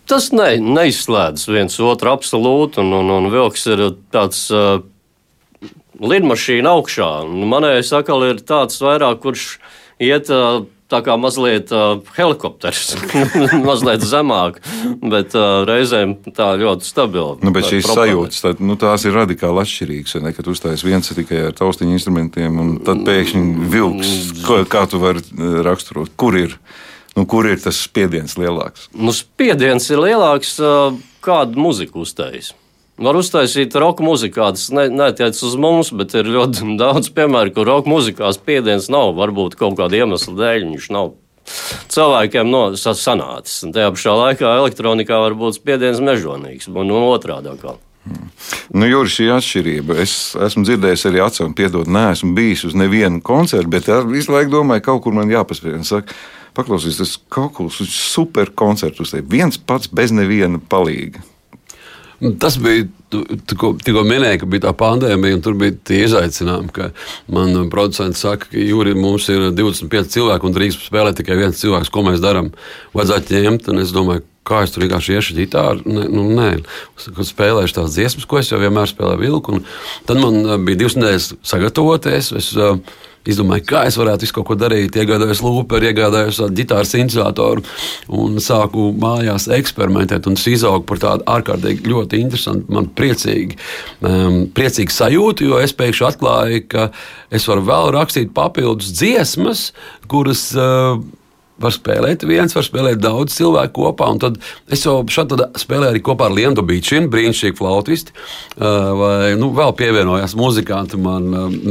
Tas 0.08 0.30
ne, 0.32 0.54
neizslēdz 0.60 1.48
viens 1.48 1.74
otru 1.84 2.12
absolūti, 2.12 2.80
un, 2.82 2.92
un, 3.00 3.12
un 3.18 3.32
vilks 3.32 3.66
ir 3.72 3.84
tāds. 4.12 4.46
Uh, 4.52 4.84
Lidmašīna 5.98 6.74
augšā. 6.78 7.10
Un 7.26 7.46
Manējais 7.50 7.92
atkal 7.96 8.26
ir 8.30 8.42
tāds 8.46 8.80
vairāk, 8.82 9.22
kurš 9.24 9.46
iet 9.98 10.30
tā 10.88 11.00
kā 11.04 11.14
mazliet 11.20 11.70
uh, 11.74 12.00
helikopters, 12.16 12.94
mazliet 13.68 14.04
zemāk, 14.08 14.58
bet 15.02 15.36
uh, 15.36 15.62
reizēm 15.68 16.14
tā 16.36 16.52
ļoti 16.60 16.88
stabila. 16.88 17.36
Nu, 17.44 17.52
bet 17.54 17.68
šīs 17.68 17.84
propelē. 17.86 18.06
sajūtas, 18.08 18.42
tā, 18.44 18.52
nu, 18.64 18.78
tās 18.80 19.04
ir 19.04 19.16
radikāli 19.16 19.64
atšķirīgas. 19.64 20.16
Ne, 20.24 20.32
kad 20.36 20.48
uzstājas 20.48 20.84
viens 20.86 21.12
tikai 21.18 21.48
ar 21.50 21.56
taustiņu 21.58 21.96
instrumentiem, 21.98 22.60
un 22.62 22.76
tad 22.86 23.04
pēkšņi 23.08 23.68
vilks. 23.74 24.14
Ko, 24.46 24.62
kā 24.70 24.86
tu 24.88 25.02
vari 25.02 25.24
raksturot? 25.66 26.14
Kur 26.20 26.38
ir, 26.40 26.56
nu, 27.18 27.26
kur 27.28 27.48
ir 27.50 27.60
tas 27.60 27.82
spiediens 27.84 28.38
lielāks? 28.40 28.88
Nu, 28.96 29.12
spiediens 29.16 29.90
ir 29.92 30.00
lielāks, 30.06 30.56
uh, 30.62 30.96
kādu 31.24 31.60
muziku 31.68 32.06
uztaisīt. 32.06 32.56
Var 32.98 33.14
uztaisīt 33.14 33.74
roka 33.78 34.02
mūziku, 34.02 34.40
kas 34.40 34.68
ne, 34.74 34.88
netiec 34.90 35.38
uz 35.46 35.54
mums, 35.60 35.92
bet 35.94 36.16
ir 36.18 36.26
ļoti 36.34 36.66
daudz 36.82 37.12
piemēru, 37.14 37.54
kur 37.54 37.68
roka 37.70 37.90
mūzikā 37.90 38.32
spiediens 38.34 38.90
nav. 38.90 39.12
Varbūt 39.18 39.54
kaut 39.60 39.78
kāda 39.78 40.00
iemesla 40.02 40.34
dēļ 40.38 40.66
viņš 40.72 40.88
nav 40.96 41.12
cilvēkiem 41.94 42.48
no, 42.50 42.62
sa- 42.76 42.96
sanācis. 42.98 43.62
Un 43.64 43.76
tajā 43.76 43.92
pašā 43.94 44.16
laikā 44.18 44.56
elektronikā 44.64 45.20
var 45.22 45.36
būt 45.38 45.60
spiediens 45.60 46.02
mežonīgs 46.04 46.68
un, 46.72 46.90
un 46.90 47.06
otrādi. 47.06 47.54
atkal. 47.54 47.78
Nu, 48.72 48.88
Jūri, 48.88 49.10
šī 49.12 49.28
atšķirība. 49.36 49.96
Es 50.02 50.12
esmu 50.48 50.64
dzirdējis 50.66 51.06
arī 51.10 51.22
atsevišķi, 51.24 51.56
piedod, 51.56 51.88
neesmu 51.92 52.34
bijis 52.36 52.64
uz 52.68 52.76
nevienu 52.78 53.22
koncertu, 53.24 53.70
bet 53.72 53.88
visu 54.08 54.32
laiku 54.32 54.58
domāju, 54.58 54.84
kaut 54.90 55.02
kur 55.04 55.16
man 55.16 55.30
jāpaspēj. 55.32 55.80
Saka, 55.88 56.16
paklausīs, 56.56 57.00
tas 57.00 57.16
kaut 57.32 57.54
kas 57.58 57.80
super 57.92 58.50
koncerts 58.56 59.04
uz 59.04 59.12
tevi. 59.14 59.28
Viens 59.38 59.60
pats 59.60 59.90
bez 59.92 60.14
neviena 60.14 60.60
palīga. 60.72 61.24
Tas 62.42 62.56
bija 62.58 62.86
tu- 63.10 63.24
tikko 63.46 63.76
tikko 63.78 64.02
minēja, 64.02 64.40
ka 64.40 64.46
bija 64.50 64.64
tā 64.66 64.72
pandēmija, 64.74 65.38
un 65.38 65.42
tur 65.44 65.54
bija 65.54 65.76
tie 65.86 66.00
izaicinājumi. 66.04 66.90
Man 67.30 67.70
producents 67.70 68.24
saka, 68.24 68.48
ka 68.50 68.58
jūri 68.58 68.96
mums 68.98 69.28
ir 69.30 69.50
25 69.54 70.10
cilvēki 70.16 70.48
un 70.48 70.56
drīkst 70.56 70.88
spēlēt 70.90 71.20
tikai 71.20 71.36
viens 71.38 71.60
cilvēks. 71.62 71.92
Ko 71.94 72.02
mēs 72.02 72.18
darām? 72.24 72.50
Vajadzētu 72.94 73.38
ņemt, 73.38 73.68
un 73.70 73.78
es 73.84 73.94
domāju, 73.94 74.24
kā 74.48 74.62
es 74.64 74.72
tur 74.74 74.82
vienkārši 74.82 75.14
iešu 75.14 75.36
ģitāru. 75.38 75.84
Nē, 75.86 76.08
nu, 76.10 76.24
nē. 76.34 76.48
Kad 76.96 77.28
spēlēšu 77.28 77.76
tās 77.78 77.94
dziesmas, 77.94 78.26
ko 78.26 78.40
es 78.40 78.50
jau 78.50 78.58
vienmēr 78.58 78.90
spēlēju 78.90 79.20
vilku, 79.22 79.60
tad 80.08 80.18
man 80.18 80.40
uh, 80.42 80.56
bija 80.58 80.82
divas 80.82 80.96
nedēļas 80.98 81.34
sagatavoties. 81.46 82.32
Es, 82.40 82.50
uh, 82.56 82.80
Izdomāju, 83.28 83.64
kā 83.68 83.84
es 83.88 83.98
varētu 84.00 84.24
visu 84.24 84.36
kaut 84.38 84.48
ko 84.48 84.56
darīt. 84.58 84.96
Iegādājos 84.96 85.42
lūperu, 85.44 85.90
iegādājos 85.90 86.40
tādu 86.42 86.58
ģitāras 86.58 86.94
iniciatoru 86.98 87.64
un 88.18 88.38
sāku 88.42 88.88
mājās 88.98 89.48
eksperimentēt. 89.58 90.28
Un 90.30 90.38
tas 90.38 90.48
izauga 90.48 90.84
par 90.88 91.02
tādu 91.02 91.28
ārkārtīgi 91.34 91.92
ļoti 91.92 92.22
interesantu, 92.24 92.72
man 92.74 92.88
priecīgi, 92.98 93.58
um, 94.00 94.40
priecīgi 94.56 94.96
sajūtu, 94.96 95.50
jo 95.50 95.60
es 95.62 95.76
pēkšņi 95.76 96.08
atklāju, 96.08 96.64
ka 96.72 96.88
es 97.34 97.48
varu 97.50 97.66
vēl 97.68 97.92
rakstīt 97.98 98.34
papildus 98.36 98.94
dziesmas, 98.96 99.70
kuras. 100.08 100.48
Uh, 100.56 100.98
Var 101.58 101.74
spēlēt 101.74 102.22
viens, 102.28 102.54
var 102.54 102.66
spēlēt 102.66 103.00
daudz 103.02 103.34
cilvēku 103.34 103.82
kopā. 103.82 104.08
Tad 104.22 104.38
es 104.70 104.84
jau 104.86 105.00
šādi 105.10 105.40
spēlēju 105.58 105.92
arī 105.92 106.02
kopā 106.06 106.28
ar 106.28 106.36
Lienu 106.36 106.62
Bīčinu, 106.66 107.10
brīnišķīgu 107.12 107.58
flautistu. 107.58 108.14
Vai, 108.56 109.34
nu, 109.40 109.50
vēl 109.56 109.74
pievienojās 109.78 110.36
muzikanti, 110.38 111.00
man 111.02 111.28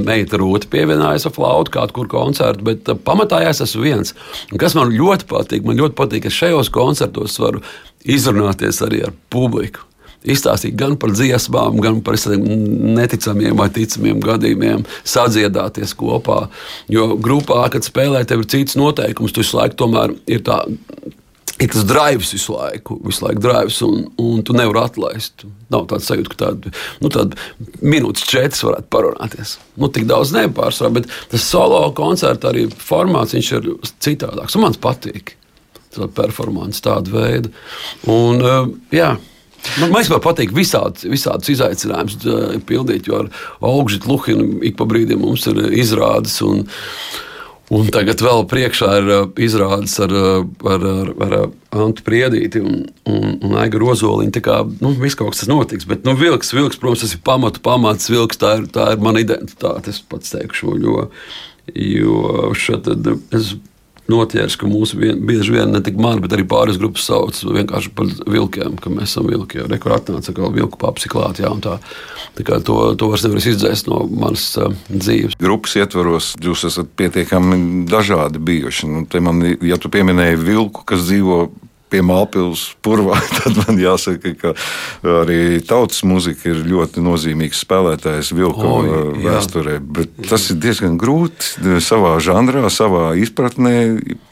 meita 0.08 0.39
Rūta 0.41 0.70
pievienojās 0.74 1.29
ar 1.29 1.36
flautu 1.36 1.77
kādu 1.77 1.96
kur 1.96 2.12
koncertu, 2.12 2.67
bet 2.67 2.91
pamatā 3.08 3.41
es 3.48 3.63
esmu 3.63 3.86
viens. 3.88 4.15
Un 4.51 4.62
kas 4.62 4.75
man 4.77 4.91
ļoti 4.91 5.29
patīk, 5.32 5.67
man 5.67 5.79
ļoti 5.79 5.98
patīk, 5.98 6.27
ka 6.27 6.36
šajos 6.36 6.72
koncertos 6.75 7.39
varu 7.39 7.63
izrunāties 8.08 8.84
arī 8.86 9.06
ar 9.08 9.15
publiku 9.32 9.88
izstāstīt 10.25 10.77
gan 10.79 10.97
par 11.00 11.13
dziesmām, 11.15 11.79
gan 11.83 12.01
par 12.05 12.17
neticamiem 12.17 13.57
vai 13.57 13.69
ticamiem 13.74 14.21
gadījumiem, 14.24 14.88
sadziedāties 15.07 15.95
kopā. 15.97 16.47
Jo 16.91 17.13
grupā, 17.15 17.65
kad 17.74 17.86
spēlē, 17.86 18.25
tev 18.27 18.43
ir 18.43 18.51
cits 18.51 18.77
noteikums, 18.79 19.36
tu 19.36 19.45
visu 19.45 19.59
laiku 19.59 19.79
tomēr 19.83 20.17
ir 20.29 20.43
tā. 20.47 20.63
Ir 21.57 21.71
tas 21.74 21.88
drives 21.89 22.29
visu 22.36 22.53
laiku, 22.53 23.00
visu 23.01 23.24
laiku 23.25 23.41
drives, 23.41 23.79
un, 23.81 24.03
un 24.21 24.43
tu 24.45 24.53
nevari 24.53 24.77
atlaist. 24.83 25.47
Nav 25.74 25.88
tāds 25.89 26.05
sajūta, 26.05 26.29
ka 26.29 26.38
tāda 26.43 26.74
nu, 27.01 27.09
tāda 27.09 27.39
minūtes 27.81 28.27
četras 28.29 28.62
varētu 28.62 28.91
parunāties. 28.93 29.55
Nu, 29.74 29.89
tik 29.89 30.05
daudz 30.09 30.36
nepārsvarā, 30.36 30.91
bet 31.00 31.09
tas 31.31 31.47
solo 31.50 31.81
koncerta 31.97 32.51
arī 32.51 32.67
formāts 32.69 33.33
ir 33.33 33.74
citādāks. 34.05 34.59
Man 34.62 34.77
patīk. 34.83 35.33
Tā 35.97 36.05
performance, 36.13 36.83
tāda 36.86 37.09
veida. 37.09 37.50
Un, 38.12 38.43
uh, 38.43 38.69
jā, 38.93 39.15
Man 39.81 39.95
īstenībā 40.01 40.19
patīk 40.24 40.53
visāds, 40.55 41.05
visādus 41.07 41.51
izaicinājumus 41.53 42.17
uh, 42.25 42.57
pildīt, 42.67 43.09
jo 43.09 43.24
ar 43.24 43.31
augstu 43.65 44.12
Luhinu 44.12 44.62
ik 44.65 44.77
pa 44.79 44.88
brīdim 44.89 45.24
mums 45.24 45.47
ir 45.50 45.59
izrādes. 45.77 46.39
Un, 46.45 46.63
un 47.74 47.91
tagad 47.93 48.24
vēl 48.24 48.45
priekšā 48.50 48.91
ir 49.01 49.12
izrādes 49.43 49.97
ar, 50.03 50.15
ar, 50.74 50.88
ar, 50.88 51.15
ar 51.27 51.38
Antu 51.77 52.05
Priedīti 52.07 52.63
un, 52.63 52.83
un, 53.09 53.38
un 53.43 53.55
Aigu 53.62 53.81
Rozoliņu. 53.83 54.33
Tā 54.38 54.43
kā 54.45 54.59
nu, 54.81 54.93
viss 54.97 55.19
kaut 55.19 55.36
kas 55.36 55.47
notiks. 55.51 55.88
Bet 55.89 56.07
nu, 56.07 56.15
vilks, 56.17 56.53
vilks, 56.55 56.79
protams, 56.81 57.05
tas 57.05 57.17
ir 57.17 57.24
pamatu 57.27 57.63
pamats. 57.65 58.12
Vilks, 58.13 58.39
tā, 58.41 58.57
ir, 58.62 58.69
tā 58.74 58.91
ir 58.95 59.03
mana 59.03 59.24
identitāte, 59.24 59.93
es 59.93 60.01
pats 60.01 60.36
teikšu. 60.36 60.77
Jo, 60.83 61.09
jo 61.75 62.53
šeit 62.57 62.88
tad 62.88 63.12
es 63.36 63.57
noķers, 64.11 64.57
ka 64.59 64.69
mūsu 64.69 64.99
vien, 65.01 65.19
bieži 65.27 65.55
vien 65.55 65.71
ne 65.73 65.81
tikai 65.83 66.03
mani, 66.03 66.23
bet 66.23 66.35
arī 66.35 66.45
pāris 66.47 66.79
grupas 66.79 67.07
sauc 67.09 67.39
vienkārši 67.43 67.93
par 67.97 68.09
vilkiem, 68.27 68.77
ka 68.81 68.91
mēs 68.93 69.13
esam 69.13 69.27
vilki. 69.29 69.63
Rekurors 69.67 70.05
atnāca 70.05 70.35
kā 70.35 70.51
vilku 70.53 70.79
papsi 70.81 71.11
klāt, 71.11 71.41
jā, 71.43 71.51
un 71.51 71.63
tā. 71.63 71.77
Tā 72.37 72.45
kā 72.45 72.59
to, 72.61 72.77
to 72.99 73.09
vairs 73.09 73.23
nevar 73.25 73.41
izdzēst 73.41 73.87
no 73.89 74.03
manas 74.13 74.43
uh, 74.61 74.73
dzīves. 74.91 75.39
Grupas 75.41 75.73
ietvaros 75.79 76.33
jūs 76.43 76.67
esat 76.69 76.91
pietiekami 76.99 77.87
dažādi 77.89 78.41
bijuši. 78.49 78.89
Nu, 78.91 79.05
man, 79.25 79.41
ja 79.65 79.79
tu 79.81 79.89
pieminēji 79.93 80.37
vilku, 80.43 80.85
kas 80.85 81.07
dzīvo 81.07 81.47
pie 81.91 82.01
Mālpils 82.06 82.63
purvā, 82.84 83.17
tad 83.38 83.58
man 83.62 83.79
jāsaka, 83.82 84.34
ka 84.39 84.53
arī 85.24 85.60
tautas 85.67 86.03
muzika 86.08 86.51
ir 86.51 86.63
ļoti 86.67 87.03
nozīmīgs 87.06 87.62
spēlētājs 87.65 88.34
jā. 89.24 89.27
vēsturē. 89.27 89.77
Bet 89.82 90.17
tas 90.29 90.50
ir 90.51 90.60
diezgan 90.63 90.98
grūti 91.01 91.79
savā 91.84 92.15
žanrā, 92.24 92.65
savā 92.74 93.12
izpratnē 93.22 93.75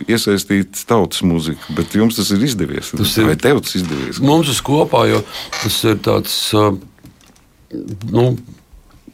iesaistīt 0.07 0.83
tautas 0.89 1.23
muziku. 1.25 1.77
Bet 1.77 1.95
jums 1.95 2.19
tas 2.19 2.33
ir 2.35 2.43
izdevies. 2.45 2.91
Tas 2.95 3.15
ir- 3.17 3.29
Vai 3.29 3.37
tev 3.41 3.63
tas 3.65 3.77
izdevies? 3.79 4.19
Mums 4.21 4.51
uz 4.51 4.61
kopā, 4.65 5.05
jo 5.09 5.23
tas 5.63 5.79
ir 5.87 5.97
tāds 6.05 6.35
nu, 8.11 8.25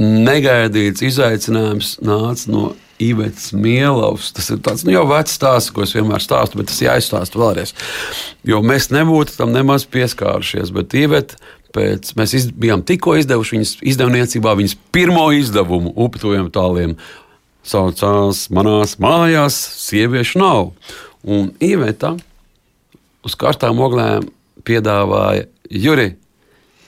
negaidīts 0.02 1.04
izaicinājums, 1.06 1.98
nāca 2.06 2.52
no 2.52 2.64
Ivetas 3.02 3.52
Mielovs. 3.56 4.32
Tas 4.36 4.50
ir 4.54 4.62
tāds 4.66 4.86
nu, 4.86 4.94
jau 4.96 5.06
vecs 5.10 5.38
stāsts, 5.38 5.74
ko 5.74 5.86
es 5.86 5.96
vienmēr 5.96 6.24
stāstu, 6.24 6.60
bet 6.60 6.70
tas 6.72 6.82
jāizstāsta 6.84 7.42
vēlreiz. 7.42 7.74
Jo 8.48 8.62
mēs 8.66 8.92
nebūtu 8.94 9.38
tam 9.40 9.54
nemaz 9.56 9.88
pieskārušies, 9.90 10.74
bet 10.76 10.98
Iveta. 10.98 11.40
Pēc, 11.72 12.10
mēs 12.20 12.34
iz, 12.36 12.50
bijām 12.52 12.82
tikko 12.84 13.14
izdevuši 13.16 13.56
viņas 13.56 13.70
izdevniecībā 13.94 14.58
viņas 14.60 14.74
pirmo 14.92 15.30
izdevumu 15.32 15.94
upetuviem 16.04 16.50
tāliem. 16.52 16.98
Saucās 17.64 18.50
manās 18.52 18.98
mājās, 19.00 19.56
sieviešu 19.80 20.42
nav. 20.42 20.74
Un 21.24 21.54
Iveta 21.64 22.18
uz 23.24 23.38
karstām 23.40 23.80
oglēm 23.80 24.28
piedāvāja, 24.68 25.48
Juri, 25.72 26.10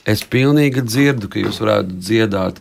es 0.10 0.24
pilnīgi 0.27 0.84
dzirdu, 0.84 1.29
ka 1.32 1.39
jūs 1.39 1.62
varētu 1.63 2.00
dziedāt 2.03 2.60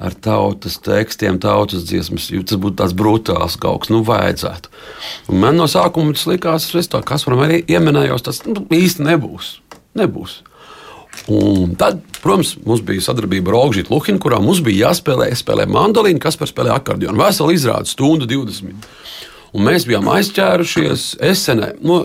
ar 0.00 0.16
tautas 0.16 0.78
tekstiem, 0.80 1.38
tautas 1.42 1.84
dziesmas. 1.88 2.30
Tas 2.48 2.60
būtu 2.60 2.78
tāds 2.80 2.96
brutāls 2.96 3.58
kaut 3.60 3.84
kas, 3.84 3.92
nu, 3.92 4.02
vajadzētu. 4.06 4.72
Un 5.30 5.42
man 5.44 5.60
no 5.60 5.68
sākuma 5.70 6.16
tas 6.16 6.28
likās, 6.30 6.70
tā 6.72 7.02
kā 7.04 7.20
varam 7.26 7.44
arī 7.46 7.60
ieminējos, 7.68 8.24
tas 8.24 8.40
nu, 8.48 8.64
īsti 8.64 9.04
nebūs. 9.10 9.58
nebūs. 10.00 10.40
Un 11.30 11.74
tad, 11.78 12.00
protams, 12.22 12.54
mums 12.64 12.82
bija 12.86 13.02
sadarbība 13.04 13.50
ar 13.50 13.58
Olgu 13.58 13.84
Luhinu, 13.90 14.20
kurā 14.22 14.38
mums 14.42 14.62
bija 14.64 14.88
jāspēlē, 14.88 15.28
spēlē 15.36 15.66
mandolīnu, 15.68 16.22
kas 16.22 16.38
par 16.38 16.48
spēlē 16.48 16.72
akordionu. 16.74 17.18
Vesela 17.20 17.54
izrāda 17.54 17.90
stundu 17.90 18.28
20. 18.30 18.86
Un 19.50 19.64
mēs 19.66 19.84
bijām 19.88 20.06
aizķērušies. 20.12 21.04
Esenē 21.26 21.72
nu, 21.82 22.04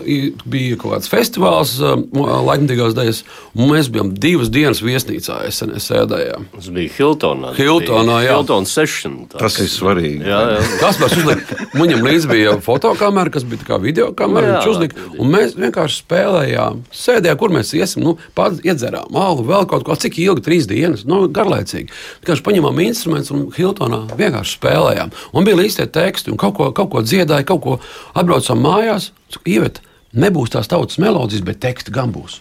bija 0.50 0.78
kaut 0.80 0.96
kāds 0.96 1.10
festivāls, 1.10 1.76
laikmatīgās 1.78 2.96
daļas, 2.96 3.20
un 3.54 3.70
mēs 3.70 3.90
bijām 3.94 4.10
divas 4.18 4.50
dienas 4.50 4.82
viesnīcā. 4.82 5.38
Esenē 5.46 5.78
sēdējām. 5.82 6.48
Tas 6.56 6.70
bija 6.74 6.90
Hiltonā. 6.96 7.52
Hiltonā, 7.54 8.16
jā. 8.26 8.34
Hiltona 8.34 8.66
session. 8.70 9.18
Tā. 9.30 9.38
Tas 9.44 9.60
ir 9.62 9.70
svarīgi. 9.70 10.26
Jā, 10.26 10.40
jā. 10.56 10.64
Kas 10.80 10.98
mums 11.02 11.14
uzlika? 11.20 11.60
Viņam 11.76 12.02
līdzi 12.08 12.32
bija 12.32 12.56
fotokamera, 12.66 13.30
kas 13.36 13.46
bija 13.46 13.68
kā 13.68 13.78
video 13.82 14.10
kamera. 14.16 14.56
Viņš 14.56 14.72
uzlika, 14.72 15.06
un 15.14 15.30
mēs 15.30 15.54
vienkārši 15.58 16.02
spēlējām. 16.02 16.82
Sēdējām, 16.90 17.38
kur 17.38 17.54
mēs 17.54 17.70
iesim, 17.78 18.02
nu, 18.08 18.16
pats 18.34 18.58
iedzerām 18.66 19.06
malu, 19.14 19.46
vēl 19.46 19.68
kaut 19.70 19.86
ko, 19.86 19.94
cik 19.94 20.18
ilgi, 20.24 20.42
trīs 20.48 20.66
dienas, 20.70 21.06
nu, 21.06 21.22
garlaicīgi. 21.30 21.94
Vienkārši 22.24 22.46
paņemām 22.50 22.82
instrumentus 22.88 23.30
un 23.34 23.46
Hiltonā 23.54 24.02
vienkārši 24.18 24.58
spēlējām. 24.58 25.14
Un 25.36 25.46
bija 25.46 25.60
līdzi 25.62 25.82
tie 25.82 25.88
teksti 26.00 26.34
un 26.34 26.40
kaut 26.40 26.56
ko, 26.58 26.72
kaut 26.74 26.90
ko 26.90 27.04
dziedājām 27.06 27.35
dziedāja 27.36 27.46
kaut 27.46 27.62
ko, 27.62 27.78
atbraucam 28.14 28.62
mājās, 28.62 29.10
ievet, 29.44 29.80
nebūs 30.14 30.52
tās 30.54 30.68
tautas 30.68 30.98
melodijas, 30.98 31.44
bet 31.44 31.60
teksti 31.60 31.92
gan 31.92 32.12
būs. 32.12 32.40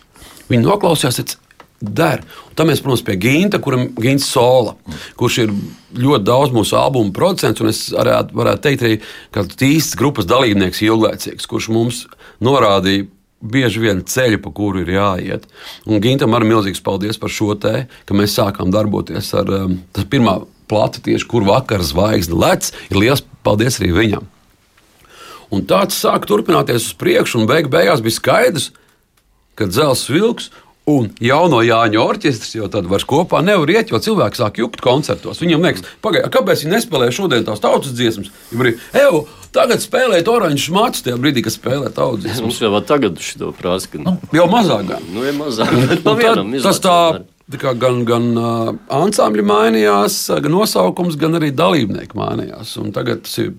Viņi 0.50 0.66
noklausījās, 0.66 1.20
teica, 1.20 1.40
der. 1.82 2.24
Un 2.50 2.56
tad 2.56 2.68
mēs, 2.70 2.82
protams, 2.82 3.04
pie 3.04 3.18
Ginta, 3.20 3.60
kuram 3.60 3.90
ir 3.90 4.02
Gints 4.02 4.30
Sola, 4.32 4.76
kurš 5.20 5.42
ir 5.44 5.52
ļoti 5.98 6.26
daudz 6.26 6.54
mūsu 6.56 6.78
albumu 6.80 7.12
producents, 7.14 7.62
un 7.62 7.70
es 7.70 7.90
varētu, 7.92 8.36
varētu 8.36 8.64
teikt, 8.64 8.86
arī 8.86 9.00
kāds 9.36 9.60
īsts 9.60 9.98
grupas 10.00 10.26
dalībnieks, 10.30 10.82
ilglaicīgs, 10.86 11.50
kurš 11.50 11.70
mums 11.74 12.06
norādīja. 12.44 13.10
Bieži 13.46 13.82
vien 13.84 14.00
ceļi, 14.08 14.40
pa 14.42 14.50
kuru 14.56 14.80
ir 14.82 14.88
jāiet. 14.96 15.44
Un 15.86 16.00
Gintam 16.02 16.34
arī 16.34 16.48
milzīgs 16.50 16.82
paldies 16.82 17.20
par 17.22 17.30
šo 17.30 17.52
te, 17.62 17.84
ka 18.08 18.16
mēs 18.18 18.34
sākām 18.40 18.72
darboties 18.74 19.28
ar 19.38 19.52
um, 19.54 19.76
pirmā 20.10 20.40
plata, 20.72 21.04
tieši 21.04 21.28
kur 21.30 21.46
vakar 21.46 21.84
zvaigznes 21.86 22.40
lec. 22.42 22.72
Ir 22.90 23.02
liels 23.04 23.22
paldies 23.46 23.78
arī 23.82 23.92
viņam. 23.94 24.32
Un 25.54 25.66
tāds 25.70 25.98
sāk 26.02 26.26
turpināties 26.30 26.90
uz 26.90 26.98
priekšu, 26.98 27.42
un 27.42 27.50
beig 27.50 27.70
beigās 27.74 28.04
bija 28.06 28.18
skaidrs, 28.18 28.72
ka 29.56 29.68
dzelzs 29.70 30.10
vilks 30.12 30.52
un 30.90 31.10
jauno 31.24 31.62
Jāņa 31.66 32.02
orķestris 32.02 32.58
jau 32.60 32.68
tad 32.72 32.88
vairs 32.90 33.08
kopā 33.10 33.42
nevar 33.46 33.72
iet, 33.74 33.90
jo 33.90 34.00
cilvēki 34.02 34.40
sāk 34.40 34.60
jukt 34.62 34.84
koncertos. 34.86 35.42
Viņam 35.42 35.66
liekas, 35.66 35.86
pagaidi, 36.06 36.30
kāpēc 36.34 36.64
viņi 36.64 36.76
nespēlē 36.76 37.10
šodien 37.16 37.46
tās 37.48 37.64
tautas 37.64 37.96
dziesmas? 37.98 38.30
Evo, 38.94 39.26
tagad 39.56 39.82
spēlēt 39.84 40.30
oranžu 40.30 40.76
mācu 40.76 41.08
tajā 41.08 41.18
brīdī, 41.22 41.46
kad 41.46 41.56
spēlē 41.56 41.90
tautas 41.90 42.28
dziesmas. 42.28 42.44
Mums 42.46 42.62
jau 42.62 42.84
tagad 42.86 43.22
šo 43.24 43.54
prasa, 43.58 43.90
ka 43.94 44.04
nu, 44.04 44.18
jau 44.36 44.50
mazāk. 44.52 44.86
Gan. 44.92 45.08
Nu, 45.14 45.26
jau 45.26 45.38
mazāk. 45.40 45.74
Tad, 46.06 46.44
tas 46.66 46.84
tā. 46.84 47.00
Tā 47.46 47.60
kā 47.62 47.76
gan 47.78 48.00
gan 48.10 48.24
uh, 48.42 48.70
ansambļi 48.90 49.44
mainījās, 49.46 50.16
gan 50.42 50.50
nosaukums, 50.50 51.14
gan 51.22 51.38
arī 51.38 51.52
dalībnieki 51.54 52.18
mainījās. 52.18 52.72
Un 52.82 52.90
tagad 52.96 53.22
tas 53.28 53.36
ir 53.44 53.52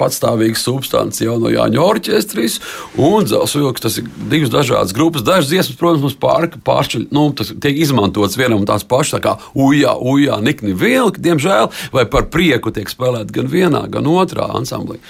patstāvīgs 0.00 0.62
substance 0.66 1.24
jau 1.24 1.38
no 1.40 1.50
Jāņa 1.52 1.80
orķestris 1.82 2.58
un 3.00 3.26
dzelzceļa. 3.28 3.72
Tas 3.82 3.98
ir 4.00 4.08
divas 4.30 4.52
dažādas 4.52 4.94
grupas. 4.96 5.24
Dažas 5.26 5.50
dziesmas, 5.50 5.78
protams, 5.80 6.04
mums 6.04 6.18
pārka, 6.20 6.60
pāršķiļ, 6.66 7.08
nu, 7.14 7.24
tas 7.38 7.54
tiek 7.62 7.80
izmantots 7.82 8.38
vienam 8.40 8.62
un 8.62 8.68
tās 8.68 8.84
pašas, 8.88 9.16
tā 9.16 9.22
kā 9.24 9.34
ujā, 9.56 9.96
ujā, 9.96 10.38
nikni 10.44 10.76
vilki, 10.78 11.22
diemžēl, 11.24 11.70
vai 11.94 12.06
par 12.12 12.28
prieku 12.32 12.74
tiek 12.74 12.90
spēlēt 12.92 13.32
gan 13.34 13.50
vienā, 13.52 13.86
gan 13.92 14.08
otrā 14.10 14.50
ansamblī. 14.58 15.00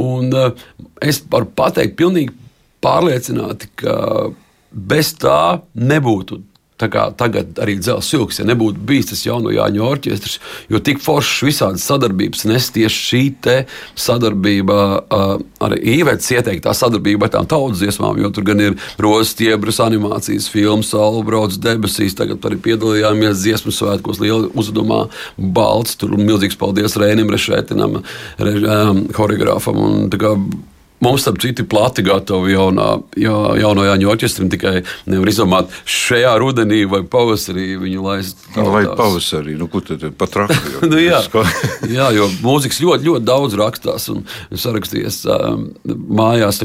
Un 0.00 0.30
uh, 0.34 0.52
es 1.04 1.22
varu 1.30 1.50
pateikt 1.56 1.98
pilnīgi 2.00 2.34
pārliecināti, 2.84 3.70
ka 3.80 3.96
bez 4.70 5.14
tā 5.20 5.60
nebūtu 5.74 6.40
Tagad 6.80 7.60
arī 7.60 7.78
dzelzceļa 7.80 8.10
silks, 8.10 8.40
ja 8.40 8.46
nebūtu 8.48 8.82
bijis 8.86 9.10
tas 9.12 9.24
jauno 9.26 9.52
Jāņu 9.54 9.84
orķestris, 9.86 10.38
jo 10.72 10.80
tik 10.84 11.00
foršas 11.02 11.44
visādas 11.46 11.86
sadarbības 11.88 12.46
nes 12.48 12.70
tieši 12.74 13.04
šī 13.10 13.22
sadarbība 13.98 14.78
uh, 15.00 15.34
ar 15.62 15.74
īvētas 15.76 16.30
ieteiktā 16.36 16.74
sadarbība 16.76 17.28
ar 17.28 17.34
tām 17.36 17.48
tautas 17.50 17.80
dziesmām, 17.82 18.18
jo 18.20 18.30
tur 18.34 18.46
gan 18.48 18.62
ir 18.64 18.78
rozes 19.00 19.36
tiebras 19.38 19.80
animācijas 19.84 20.48
filmas, 20.50 20.90
Saula 20.90 21.22
brauc 21.26 21.54
debesīs, 21.62 22.16
tagad 22.18 22.44
arī 22.48 22.58
piedalījāmies 22.64 23.44
dziesmu 23.44 23.74
svētkos 23.74 24.20
liela 24.22 24.50
uzvedumā 24.58 25.04
Balts, 25.38 25.96
tur 26.00 26.16
milzīgs 26.18 26.58
paldies 26.60 26.98
Rēnim 26.98 27.30
Rešētinam, 27.30 28.00
re, 28.40 28.56
um, 28.58 29.04
choreogrāfam 29.14 29.78
un 29.86 30.10
tā 30.12 30.20
kā 30.20 30.34
Mums, 31.00 31.22
starp 31.24 31.38
citu, 31.40 31.64
plati 31.64 32.02
gatavi 32.04 32.52
jaunā, 32.52 32.86
jā, 33.16 33.36
jauno 33.62 33.86
Jāņu 33.86 34.10
orķestrim. 34.12 34.50
Tikai 34.52 34.82
nevar 35.08 35.30
izdomāt 35.32 35.72
šajā 35.88 36.34
rudenī 36.42 36.82
vai 36.90 37.00
pavasarī 37.08 37.70
viņu 37.80 38.04
laist. 38.04 38.42
Nu, 38.52 38.66
vai 38.74 38.82
pavasarī, 38.84 39.54
nu, 39.56 39.70
kur 39.72 39.86
tad 39.86 40.04
pat 40.20 40.36
rakstīt? 40.42 40.84
nu, 40.92 41.00
jā. 41.00 41.22
jā, 41.98 42.10
jo 42.18 42.28
mūzikas 42.44 42.82
ļoti, 42.84 43.08
ļoti 43.08 43.28
daudz 43.30 43.56
rakstās 43.60 44.10
un 44.12 44.26
sarakstījies 44.52 45.22
um, 45.32 45.66
mājās. 46.20 46.60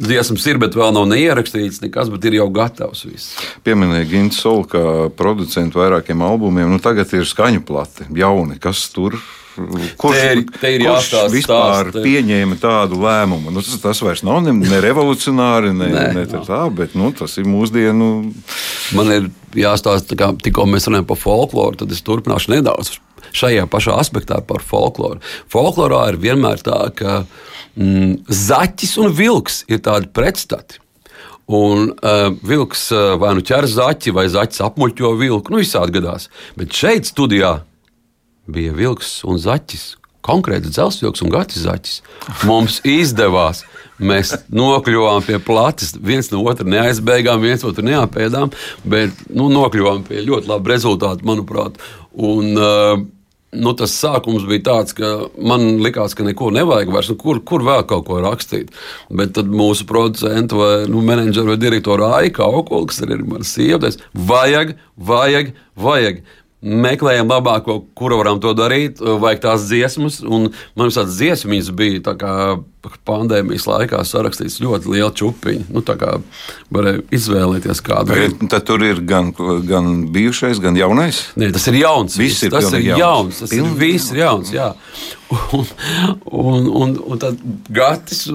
Dziesmas 0.00 0.48
ir, 0.48 0.62
bet 0.64 0.80
vēl 0.80 0.96
nav 0.96 1.04
neierakstīts 1.12 1.84
nekas, 1.84 2.08
bet 2.14 2.24
ir 2.24 2.40
jau 2.40 2.48
gatavs 2.56 3.04
viss. 3.04 3.36
Pieminēja 3.68 4.08
Gints 4.08 4.40
Solu 4.40 4.64
kā 4.64 4.84
producentu 5.12 5.84
vairākiem 5.84 6.24
albumiem. 6.24 6.72
Nu, 6.72 6.80
tagad 6.80 7.12
ir 7.12 7.28
skaņu 7.28 7.60
plati, 7.68 8.08
jauni, 8.16 8.56
kas 8.62 8.88
tur 8.96 9.20
ir 9.20 9.32
Kurš, 9.54 10.18
te 10.18 10.32
ir, 10.32 10.42
te 10.60 10.70
ir 10.74 10.84
jāstāsta, 10.86 11.30
vispār 11.30 11.90
stāst, 11.92 12.02
pieņēma 12.02 12.58
tādu 12.62 12.98
lēmumu? 13.02 13.52
Nu, 13.54 13.62
tas, 13.62 13.78
tas 13.82 14.02
vairs 14.02 14.24
nav 14.26 14.42
ne, 14.42 14.54
ne 14.58 14.80
revolucionāri, 14.82 15.70
ne, 15.76 15.90
Nē, 15.94 16.04
ne 16.16 16.26
tā, 16.30 16.42
tā, 16.46 16.60
bet 16.74 16.96
nu, 16.98 17.12
tas 17.14 17.36
ir 17.38 17.46
mūsdienu. 17.46 18.10
Man 18.98 19.14
ir 19.14 19.30
jāstāsta, 19.58 20.18
kā 20.18 20.32
tikko 20.42 20.66
mēs 20.70 20.88
runājam 20.90 21.06
par 21.12 21.20
folkloru, 21.22 21.78
tad 21.84 21.94
es 21.94 22.02
turpināšu 22.06 22.56
nedaudz 22.56 22.96
šajā 23.34 23.66
pašā 23.70 23.98
aspektā 24.00 24.40
par 24.46 24.62
folkloru. 24.64 25.20
Folklorā 25.52 26.06
ir 26.12 26.20
vienmēr 26.22 26.62
tā, 26.64 26.80
ka 26.96 27.20
mm, 27.76 28.24
zaķis 28.28 28.96
un 29.02 29.14
vilks 29.14 29.62
ir 29.70 29.82
tādi 29.86 30.10
pretstati. 30.14 30.80
Un 31.44 31.90
uh, 31.92 32.30
vilks 32.46 32.86
uh, 32.94 33.18
vai 33.20 33.34
nu 33.36 33.44
ķer 33.44 33.66
zaķi, 33.68 34.14
vai 34.16 34.30
zaķis 34.32 34.62
apmuļķo 34.64 35.10
vilku. 35.20 35.52
Nu, 35.52 35.60
visādi 35.60 35.98
gadās. 35.98 36.30
Bet 36.56 36.72
šeit, 36.72 37.10
studijā, 37.10 37.58
bija 38.46 38.74
vilks 38.76 39.22
un 39.28 39.40
zaķis. 39.40 39.94
Konkrēti 40.24 40.70
dzelzceļš 40.72 41.22
un 41.26 41.32
gatis 41.32 41.64
zaķis. 41.66 41.96
Mums 42.48 42.78
izdevās. 42.88 43.64
Mēs 44.00 44.32
nokļuvām 44.50 45.22
pie 45.26 45.36
plātes, 45.44 45.92
viens 46.00 46.30
no 46.32 46.40
otra 46.48 46.66
neaizbēgām, 46.66 47.44
viens 47.44 47.62
otru 47.66 47.84
neapēdām, 47.86 48.50
bet 48.88 49.26
nu, 49.30 49.50
nokļuvām 49.52 50.02
pie 50.08 50.24
ļoti 50.24 50.50
laba 50.50 50.72
rezultāta, 50.72 51.22
manuprāt. 51.28 51.76
Un, 52.14 52.56
uh, 52.56 53.04
nu, 53.54 53.74
tas 53.78 53.94
sākums 53.94 54.46
bija 54.48 54.64
tāds, 54.70 54.96
ka 54.98 55.12
man 55.38 55.78
likās, 55.84 56.16
ka 56.16 56.26
neko 56.26 56.50
nevajag 56.56 56.90
vairs, 56.94 57.10
nu, 57.12 57.18
kur, 57.20 57.38
kur 57.46 57.62
vēl 57.66 57.84
kaut 57.90 58.08
ko 58.08 58.18
rakstīt. 58.24 58.72
Bet 59.14 59.36
tad 59.38 59.52
mūsu 59.52 59.86
producents 59.90 60.56
vai 60.56 60.72
nu, 60.90 61.04
menedžera 61.06 61.52
vai 61.52 61.60
direktora 61.60 62.14
Aika 62.22 62.48
Aukola, 62.48 62.88
kas 62.90 63.04
arī 63.04 63.20
ir 63.20 63.28
mana 63.28 63.46
sieva, 63.46 63.84
teica, 63.84 64.10
vajag, 64.32 64.74
vajag, 65.12 65.54
vajag 65.78 66.24
meklējam 66.64 67.28
labāko, 67.28 67.82
kuru 67.98 68.18
varam 68.22 68.40
to 68.42 68.54
darīt, 68.56 69.00
vajag 69.00 69.42
tās 69.44 69.68
dziesmas. 69.68 70.20
Un 70.24 70.50
man 70.74 70.90
visādas 70.90 71.18
dziesmas 71.18 71.70
bija 71.76 72.02
pandēmijas 73.08 73.66
laikā 73.68 74.02
sarakstīts 74.06 74.60
ļoti 74.62 74.92
liela 74.92 75.10
čūpiņa. 75.16 75.66
Nu, 75.74 75.82
tā 75.86 75.96
kā 76.00 76.16
varēja 76.74 77.02
izvēlēties 77.14 77.82
kādu. 77.84 78.14
Bet, 78.14 78.46
tad 78.52 78.66
tur 78.68 78.84
ir 78.84 79.02
gan, 79.06 79.32
gan 79.68 80.06
bijušais, 80.14 80.60
gan 80.62 80.78
jaunais. 80.78 81.24
Nē, 81.40 81.50
tas 81.54 81.68
ir 81.72 81.80
jauns. 81.82 82.18
Viss 82.20 82.46
ir 82.46 82.54
tas 82.54 82.70
ir 82.72 82.84
jauns. 82.90 83.00
jauns. 83.02 83.42
Tas 83.44 83.54
Pilnīgi 83.54 83.74
ir 83.74 83.82
viss 83.82 84.16
jauns. 84.16 84.54
Jā. 84.54 84.72
Un, 85.34 85.64
un, 86.30 86.66
un, 86.68 86.90
un 87.10 87.18
tad 87.18 87.38
Gatis 87.74 88.26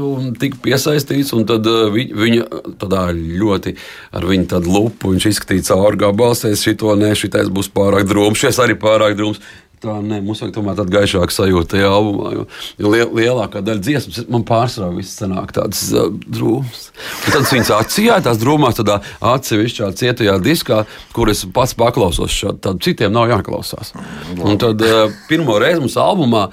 tika 0.42 0.58
piesaistīts, 0.66 1.32
un 1.38 1.46
tad 1.48 1.68
uh, 1.70 1.94
viņa 1.94 2.48
tādā 2.82 3.06
ļoti 3.14 3.76
ar 4.18 4.26
viņu 4.28 4.50
tādu 4.52 4.74
lupu 4.74 5.14
viņš 5.14 5.30
izskatīja 5.30 5.70
cauri 5.70 6.02
gabalsēs, 6.02 6.66
šito 6.66 6.96
nē, 7.00 7.14
šitais 7.16 7.52
būs 7.54 7.72
pārāk 7.76 8.10
drūms, 8.10 8.42
šis 8.42 8.60
arī 8.66 8.76
pārāk 8.82 9.16
drūms. 9.20 9.40
Tā 9.80 9.94
ne, 10.04 10.18
mums 10.20 10.42
vajag 10.44 10.58
tomēr 10.58 10.76
tādu 10.76 10.92
gaišāku 10.92 11.32
sajūtu 11.32 11.70
tajā 11.72 11.88
albumā. 11.88 12.34
Jo, 12.36 12.42
jo 12.82 12.90
liel, 12.92 13.14
lielākā 13.16 13.62
daļa 13.64 13.84
dziesmas 13.86 14.26
man 14.32 14.44
pārsvarā 14.48 14.90
viss 14.98 15.16
sanāk 15.22 15.54
tādas 15.56 15.86
uh, 15.94 16.10
drūmas. 16.26 16.90
Un 17.24 17.38
tad 17.38 17.48
viņas 17.48 17.72
atsijāja 17.78 18.26
tās 18.28 18.42
drūmās 18.42 18.82
tādā 18.82 19.00
atsevišķā 19.32 19.94
cietajā 20.02 20.36
diskā, 20.44 20.82
kur 21.16 21.32
es 21.32 21.46
pats 21.56 21.78
paklausos. 21.80 22.36
Šādi, 22.36 22.60
tad 22.68 22.84
citiem 22.84 23.16
nav 23.16 23.32
jāklausās. 23.32 23.94
Un 24.36 24.60
tad 24.60 24.84
uh, 24.84 25.16
pirmo 25.32 25.56
reizi 25.64 25.86
mums 25.86 25.96
albumā 26.00 26.50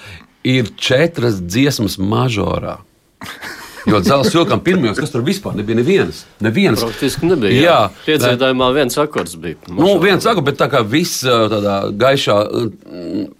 ir 0.46 0.70
četras 0.78 1.42
dziesmas 1.42 1.98
mažorā. 1.98 2.78
Jo 3.86 4.00
dzelzceļa 4.02 4.40
vilkam 4.40 4.62
pirmajos, 4.66 4.98
kas 4.98 5.12
tur 5.12 5.22
vispār 5.26 5.54
nebija 5.54 5.78
nevienas. 5.78 6.24
nevienas. 6.42 6.82
Praktiski 6.82 7.28
nebija. 7.30 7.54
Jā, 7.54 7.62
jā 7.62 8.06
piedzīvojumā 8.06 8.70
viens 8.74 8.98
akords 8.98 9.36
bija. 9.38 9.60
Nu, 9.70 9.92
viens 10.02 10.26
akords, 10.26 10.46
bet 10.48 10.58
tā 10.58 10.66
kā 10.72 10.82
viss 10.82 11.22
tādā 11.22 11.76
gaišā, 11.94 12.36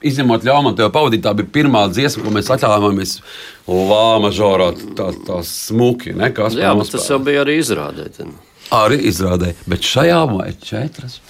izņemot 0.07 0.47
ļaumu, 0.47 0.77
tev 0.79 0.93
pavadīt, 0.95 1.25
tā 1.27 1.35
bija 1.35 1.51
pirmā 1.59 1.87
dziesma, 1.91 2.23
ko 2.23 2.35
mēs 2.37 2.53
atļāvāmies 2.55 3.19
lāma 3.67 4.31
žorā, 4.35 4.71
tā, 4.99 5.11
tā 5.27 5.43
smuki. 5.47 6.15
Ne, 6.15 6.31
jā, 6.31 6.75
bet 6.79 6.95
tas 6.95 7.11
jau 7.11 7.19
bija 7.27 7.43
arī 7.43 7.59
izrādēts. 7.65 8.27
arī 8.75 9.03
izrādē, 9.11 9.55
bet 9.67 9.83
šajā 9.95 10.23
ir 10.47 10.59
četras. 10.63 11.21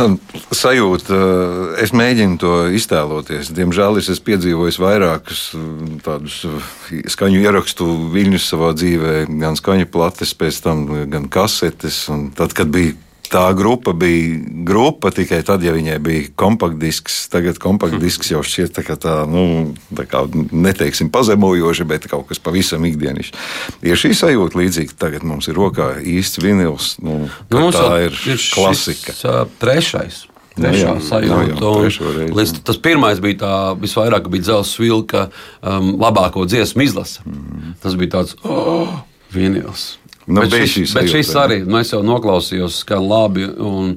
Sajūta, 0.62 1.16
eh, 1.16 1.82
es 1.84 1.92
mēģinu 1.96 2.38
to 2.40 2.54
iztēloties. 2.76 3.52
Diemžēl 3.56 4.00
es 4.00 4.10
esmu 4.12 4.28
piedzīvojis 4.30 4.80
vairākus 4.82 5.42
eh, 5.56 5.68
tādus 6.04 6.40
eh, 6.48 7.04
skaņu 7.10 7.42
ierakstu 7.42 7.88
viļņus 8.14 8.48
savā 8.52 8.72
dzīvē, 8.78 9.14
gan 9.40 9.58
skaņu 9.58 9.90
plates, 9.92 10.34
pēc 10.38 10.62
tam 10.64 10.86
gan 11.12 11.28
kasetes. 11.32 12.06
Tad, 12.38 12.56
kad 12.56 12.72
bija 12.72 12.96
tā 13.30 13.44
grupa 13.56 13.92
bija 13.96 14.38
grupa 14.66 15.12
tikai 15.14 15.40
tad, 15.46 15.62
ja 15.64 15.74
viņai 15.74 15.98
bija 16.02 16.30
kompaktdisks. 16.38 17.22
Tagad 17.32 17.60
kompaktdisks 17.62 18.32
jau 18.32 18.42
šķiet 18.46 18.74
tā, 18.76 18.96
tā, 19.00 19.16
nu, 19.30 19.44
tā 19.96 20.06
kā 20.10 20.24
neteiksim 20.50 21.12
pazemojoši, 21.14 21.86
bet 21.90 22.08
kaut 22.10 22.28
kas 22.30 22.42
pavisam 22.42 22.84
ikdienišķs. 22.88 23.46
Ir 23.86 24.00
šī 24.00 24.12
sajūta 24.18 24.60
līdzīga. 24.60 24.98
Tagad 25.00 25.26
mums 25.26 25.48
ir 25.50 25.58
rokā 25.58 25.92
īsts 26.02 26.42
vinils. 26.42 26.96
Nu, 27.04 27.22
nu, 27.52 27.70
tā 27.74 28.06
ir, 28.08 28.18
ir 28.26 28.42
klasika. 28.54 29.14
Šis, 29.14 29.24
uh, 29.28 29.46
trešais. 29.62 30.24
Trešā 30.58 30.96
nu, 30.98 31.04
sajūta. 31.06 31.60
Nu, 31.62 32.34
līdz, 32.36 32.56
tas 32.66 32.80
pirmais 32.82 33.22
bija 33.22 33.40
tā, 33.44 33.54
visvairāk 33.80 34.26
bija 34.32 34.48
dzelzs 34.48 34.74
vilka 34.82 35.28
um, 35.62 35.94
labāko 36.00 36.44
dziesmu 36.50 36.84
izlase. 36.84 37.22
Mm. 37.24 37.78
Tas 37.82 37.96
bija 38.00 38.18
tāds 38.18 38.36
oh, 38.42 38.98
vinils. 39.32 39.99
Nu, 40.30 40.44
bet, 40.46 40.68
šis, 40.70 40.92
bet 40.94 41.08
šis 41.10 41.30
arī 41.38 41.56
nu, 41.66 41.80
es 41.80 41.90
jau 41.90 42.00
noklausījos, 42.06 42.80
ka 42.86 43.00
labi. 43.02 43.48
Un, 43.50 43.96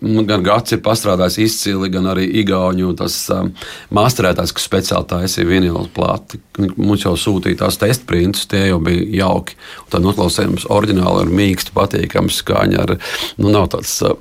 nu, 0.00 0.24
gan 0.28 0.44
Gats 0.46 0.72
ir 0.72 0.80
pastrādājis 0.84 1.36
izcili, 1.44 1.90
gan 1.92 2.08
arī 2.08 2.24
Igauniju 2.40 2.94
tas 2.96 3.16
um, 3.34 3.50
masterētājs, 3.94 4.54
kas 4.56 4.68
speciāli 4.68 5.08
taisīja 5.10 5.48
vinilu 5.50 5.84
plāti. 5.94 6.40
Mums 6.78 7.04
jau 7.04 7.12
sūtīja 7.20 7.60
tās 7.64 7.76
testa 7.80 8.08
printus, 8.08 8.46
tie 8.48 8.64
jau 8.70 8.80
bija 8.84 9.04
jauki. 9.20 9.58
Un 9.84 9.92
tad 9.92 10.06
noklausījums 10.06 10.68
oriģināli 10.72 11.26
ar 11.26 11.34
mīkstu, 11.42 11.76
patīkamu 11.76 12.32
skaņu. 12.32 12.80
Ar, 12.86 12.96
nu, 13.36 13.52
nav 13.52 13.68
tāds, 13.76 13.92
uh, 14.08 14.16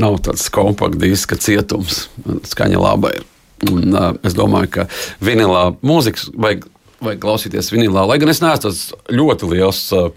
nav 0.00 0.18
tāds 0.26 0.48
kompakts 0.50 0.98
diska 0.98 1.38
cietums, 1.38 2.08
skaņa 2.50 2.82
laba 2.82 3.14
ir. 3.20 3.26
Un, 3.70 3.92
uh, 3.94 4.12
es 4.26 4.34
domāju, 4.34 4.74
ka 4.80 4.90
vinilā 5.22 5.68
mūzikas 5.84 6.30
vajag 6.34 6.66
vajag 7.04 7.22
klausīties 7.22 7.70
vinilā. 7.74 8.06
Lai 8.08 8.18
gan 8.22 8.32
es 8.32 8.42
neesmu 8.44 8.66
tāds 8.68 8.82
ļoti 9.12 9.52
liels. 9.54 9.84
Uh, 9.96 10.10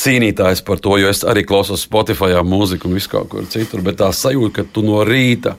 Cīnītājs 0.00 0.62
par 0.64 0.78
to, 0.80 0.94
jo 1.00 1.08
es 1.10 1.24
arī 1.28 1.42
klausos 1.44 1.82
Spotify 1.84 2.38
mūziku 2.46 2.88
un 2.88 2.94
visu 2.96 3.10
kaut 3.12 3.26
kur 3.32 3.48
citur. 3.50 3.82
Bet 3.84 3.98
tā 4.00 4.08
sajūta, 4.14 4.60
ka 4.60 4.72
tu 4.72 4.84
no 4.86 5.02
rīta 5.04 5.56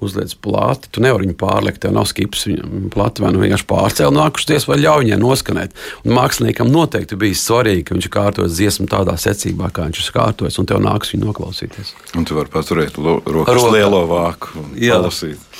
uzliec 0.00 0.32
plāti, 0.44 0.88
tu 0.92 1.02
nevari 1.04 1.26
viņu 1.26 1.36
pārliekt, 1.40 1.80
tev 1.82 1.92
nav 1.96 2.06
skips 2.08 2.46
viņam 2.48 2.86
plāti, 2.92 3.24
vai 3.24 3.32
nu 3.34 3.42
vienkārši 3.42 3.66
pārcēl 3.68 4.14
nākušies, 4.16 4.68
vai 4.68 4.78
ļauj 4.80 5.04
viņai 5.04 5.18
noskanēt. 5.20 5.74
Un 6.04 6.14
māksliniekam 6.16 6.70
noteikti 6.72 7.18
bija 7.20 7.36
svarīgi, 7.36 7.84
ka 7.88 7.96
viņš 7.96 8.08
ir 8.08 8.14
kārtojis 8.14 8.56
dziesmu 8.56 8.88
tādā 8.92 9.16
secībā, 9.20 9.72
kā 9.74 9.88
viņš 9.88 10.04
ir 10.04 10.14
kārtojis, 10.16 10.60
un 10.62 10.70
tev 10.70 10.80
nāks 10.84 11.12
viņu 11.12 11.28
noklausīties. 11.28 11.92
Un 12.16 12.28
tu 12.28 12.38
vari 12.38 12.52
paturēt 12.54 12.96
rokas 13.00 13.60
Roka. 13.60 13.74
lielo 13.76 14.06
vāku 14.08 14.56
un 14.62 14.72
Jā. 14.80 15.00
palasīt. 15.00 15.52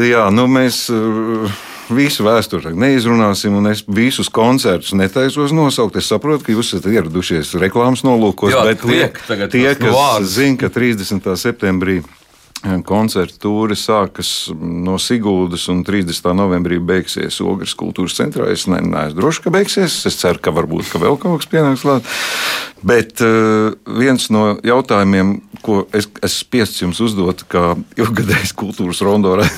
Jā, 0.00 0.24
nu 0.32 0.48
mēs. 0.50 0.86
Uh 0.92 1.71
visu 1.90 2.26
vēsturi 2.26 2.72
neizrunāsim, 2.78 3.56
un 3.58 3.70
es 3.72 3.82
visus 3.88 4.30
koncertus 4.32 4.94
netaisos 4.98 5.54
nosaukt. 5.56 5.98
Es 5.98 6.10
saprotu, 6.12 6.46
ka 6.46 6.54
jūs 6.54 6.74
esat 6.76 6.90
ieradušies 6.92 7.54
reklāmas 7.62 8.04
nolūkos, 8.06 8.54
Jā, 8.54 8.64
bet 8.68 8.82
tie, 8.86 9.46
tie 9.52 9.68
kas 9.78 10.34
zina, 10.36 10.60
ka 10.62 10.72
30. 10.72 11.32
septembrī 11.40 12.02
Koncerta 12.86 13.40
tūri 13.42 13.74
sākas 13.74 14.52
no 14.54 14.94
Siguldas 15.02 15.64
un 15.72 15.80
30. 15.82 16.28
novembrī 16.38 16.76
beigsies 16.78 17.40
Ogres 17.42 17.74
kultūras 17.74 18.14
centrā. 18.14 18.46
Es 18.54 18.68
ne, 18.70 18.78
neesmu 18.86 19.18
drošs, 19.18 19.40
ka 19.42 19.50
beigsies. 19.50 19.96
Es 20.06 20.18
ceru, 20.20 20.38
ka 20.38 20.54
varbūt 20.54 20.92
ka 20.92 21.00
vēl 21.02 21.18
kaut 21.18 21.42
kas 21.42 21.50
pienāks 21.50 21.82
klāt. 21.82 22.06
Bet 22.86 23.18
uh, 23.26 23.74
viens 23.98 24.28
no 24.30 24.60
jautājumiem, 24.62 25.40
ko 25.66 25.80
es 25.90 26.06
esmu 26.06 26.30
spiests 26.30 26.84
jums 26.84 27.02
uzdot, 27.02 27.42
kā 27.50 27.74
ilgadējs 27.98 28.54
kultūras 28.58 29.02
rondorā, 29.02 29.48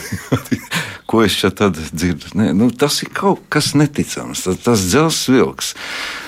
ko 1.14 1.22
es 1.22 1.34
šeit 1.38 1.62
dzirdu, 1.94 2.32
ne, 2.38 2.48
nu, 2.56 2.68
tas 2.74 2.96
ir 3.04 3.10
kaut 3.14 3.44
kas 3.52 3.72
neticams. 3.78 4.44
Tas, 4.46 4.58
tas 4.64 4.86
dzelzs 4.90 5.28
vilks. 5.30 5.74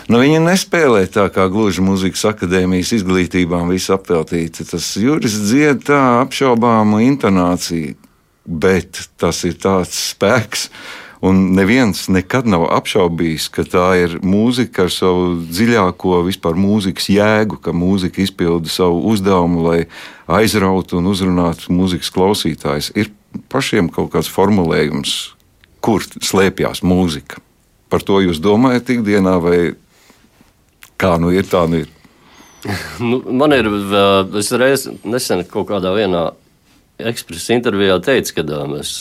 Nu, 0.07 0.20
viņi 0.22 0.44
nespēlē 0.44 1.07
tā 1.11 1.27
kā 1.35 1.49
gluži 1.51 1.83
muzikas 1.83 2.22
akadēmijas 2.31 2.92
izglītībām, 3.01 3.72
visu 3.75 3.96
apveltīti. 3.96 4.66
Tas 4.70 4.92
Juris 5.03 5.35
dzied 5.49 5.83
tā 5.88 5.99
apšaubāmu 6.20 7.03
intonāciju, 7.09 7.96
bet 8.46 9.03
tas 9.18 9.42
ir 9.49 9.59
tāds 9.59 9.99
spēks. 10.12 10.68
Un 11.27 11.57
neviens 11.57 12.05
nekad 12.12 12.46
nav 12.46 12.68
apšaubījis, 12.77 13.49
ka 13.51 13.64
tā 13.66 13.87
ir 14.05 14.18
mūzika 14.22 14.85
ar 14.85 14.92
savu 14.92 15.33
dziļāko 15.49 16.20
vispār 16.29 16.59
mūzikas 16.61 17.09
jēgu, 17.11 17.59
ka 17.64 17.75
mūzika 17.75 18.20
izpilda 18.22 18.70
savu 18.70 19.01
uzdevumu, 19.11 19.64
lai 19.64 19.79
aizrautu 20.31 21.01
un 21.01 21.09
uzrunātu 21.11 21.72
mūzikas 21.75 22.12
klausītājus. 22.14 22.92
Ir 22.94 23.11
pašiem 23.53 23.91
kaut 23.93 24.12
kāds 24.15 24.31
formulējums, 24.33 25.17
kur 25.85 26.05
slēpjas 26.05 26.83
mūzika. 26.87 27.43
Par 27.93 28.03
to 28.03 28.19
jūs 28.25 28.41
domājat 28.43 28.97
ikdienā, 28.97 29.37
vai 29.43 29.59
Kā 31.01 31.17
nu 31.21 31.31
ir, 31.35 31.45
tā 31.49 31.67
nu 31.69 31.83
ir. 31.85 31.93
nu, 33.09 33.21
man 33.37 33.53
ir, 33.55 33.69
es 34.41 34.51
reiz 34.57 34.87
nesen 35.05 35.45
kaut 35.51 35.69
kādā 35.71 35.93
vienā 35.97 36.31
ekspresa 36.97 37.53
intervijā 37.53 37.99
teicu, 38.01 38.39
kad 38.39 38.53
es 38.79 38.93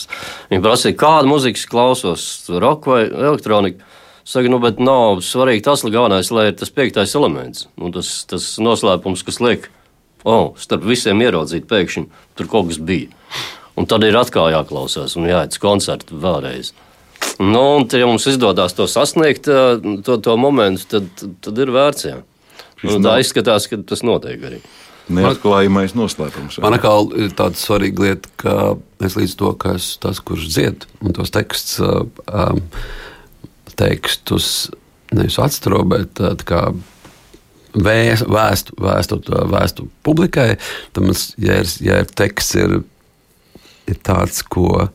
viņam 0.50 0.66
prasīju, 0.66 0.98
kādu 1.00 1.32
muziku 1.32 1.70
klausos, 1.72 2.26
roka 2.52 2.92
vai 2.92 3.04
elektroniku. 3.08 3.94
Saka, 4.26 4.50
nu, 4.50 4.58
bet 4.60 4.82
nav 4.82 5.22
svarīgi 5.24 5.64
tas, 5.68 5.84
galvenais, 5.86 6.32
lai 6.34 6.50
ir 6.50 6.56
tas 6.58 6.72
piektais 6.74 7.14
elements. 7.16 7.68
Nu, 7.78 7.92
tas, 7.94 8.10
tas 8.28 8.56
noslēpums, 8.58 9.22
kas 9.24 9.38
liek, 9.38 9.70
oh, 10.26 10.56
starp 10.60 10.88
visiem 10.90 11.22
ieraudzīt, 11.22 11.68
pēkšņi 11.70 12.08
tur 12.36 12.50
kaut 12.50 12.72
kas 12.72 12.82
bija. 12.82 13.14
Un 13.76 13.88
tad 13.92 14.06
ir 14.08 14.16
atkal 14.16 14.54
jāklausās 14.54 15.18
un 15.20 15.28
jāiet 15.28 15.56
uz 15.56 15.62
koncertu 15.62 16.20
vēlreiz. 16.24 16.72
Nu, 17.42 17.62
un, 17.80 17.88
ja 17.92 18.08
mums 18.08 18.28
izdodas 18.30 18.76
to 18.78 18.88
sasniegt, 18.88 19.48
to, 19.48 20.18
to 20.24 20.38
momentu, 20.40 20.88
tad, 20.96 21.28
tad 21.44 21.60
ir 21.60 21.74
vērts. 21.76 22.08
Jā. 22.08 22.22
Nu, 22.86 23.00
tā 23.04 23.18
izskatās, 23.24 23.68
ka 23.72 23.80
tas 23.88 24.04
notiek 24.06 24.44
arī. 24.46 24.62
Neatklājamais 25.16 25.94
noslēpums. 25.94 26.58
Man 26.64 26.78
atkal 26.78 27.12
ir 27.20 27.34
tāda 27.38 27.60
svarīga 27.60 28.08
lieta, 28.08 28.32
ka 28.42 28.56
es 29.06 29.18
līdz 29.20 29.36
to, 29.38 29.52
ka 29.62 29.76
esmu 29.78 30.02
tas, 30.08 30.22
kurš 30.26 30.48
dzied, 30.50 30.88
un 31.06 31.14
tos 31.18 31.34
tekstus, 31.34 31.78
um, 32.26 32.64
tekstus 33.78 34.50
nevis 35.14 35.38
atstaro, 35.42 35.84
bet 35.86 36.22
kā 36.48 36.64
vēstu, 37.76 38.28
vēstu, 38.32 38.78
vēstu, 38.82 39.20
vēstu 39.52 39.88
publikai, 40.06 40.56
tad, 40.96 41.06
mums, 41.06 41.28
ja 41.42 41.60
ir, 41.62 41.70
ja 41.86 42.02
ir 42.02 42.10
teksts, 42.18 42.58
ir, 42.64 42.80
ir 43.90 44.02
tāds, 44.06 44.42
ko 44.44 44.88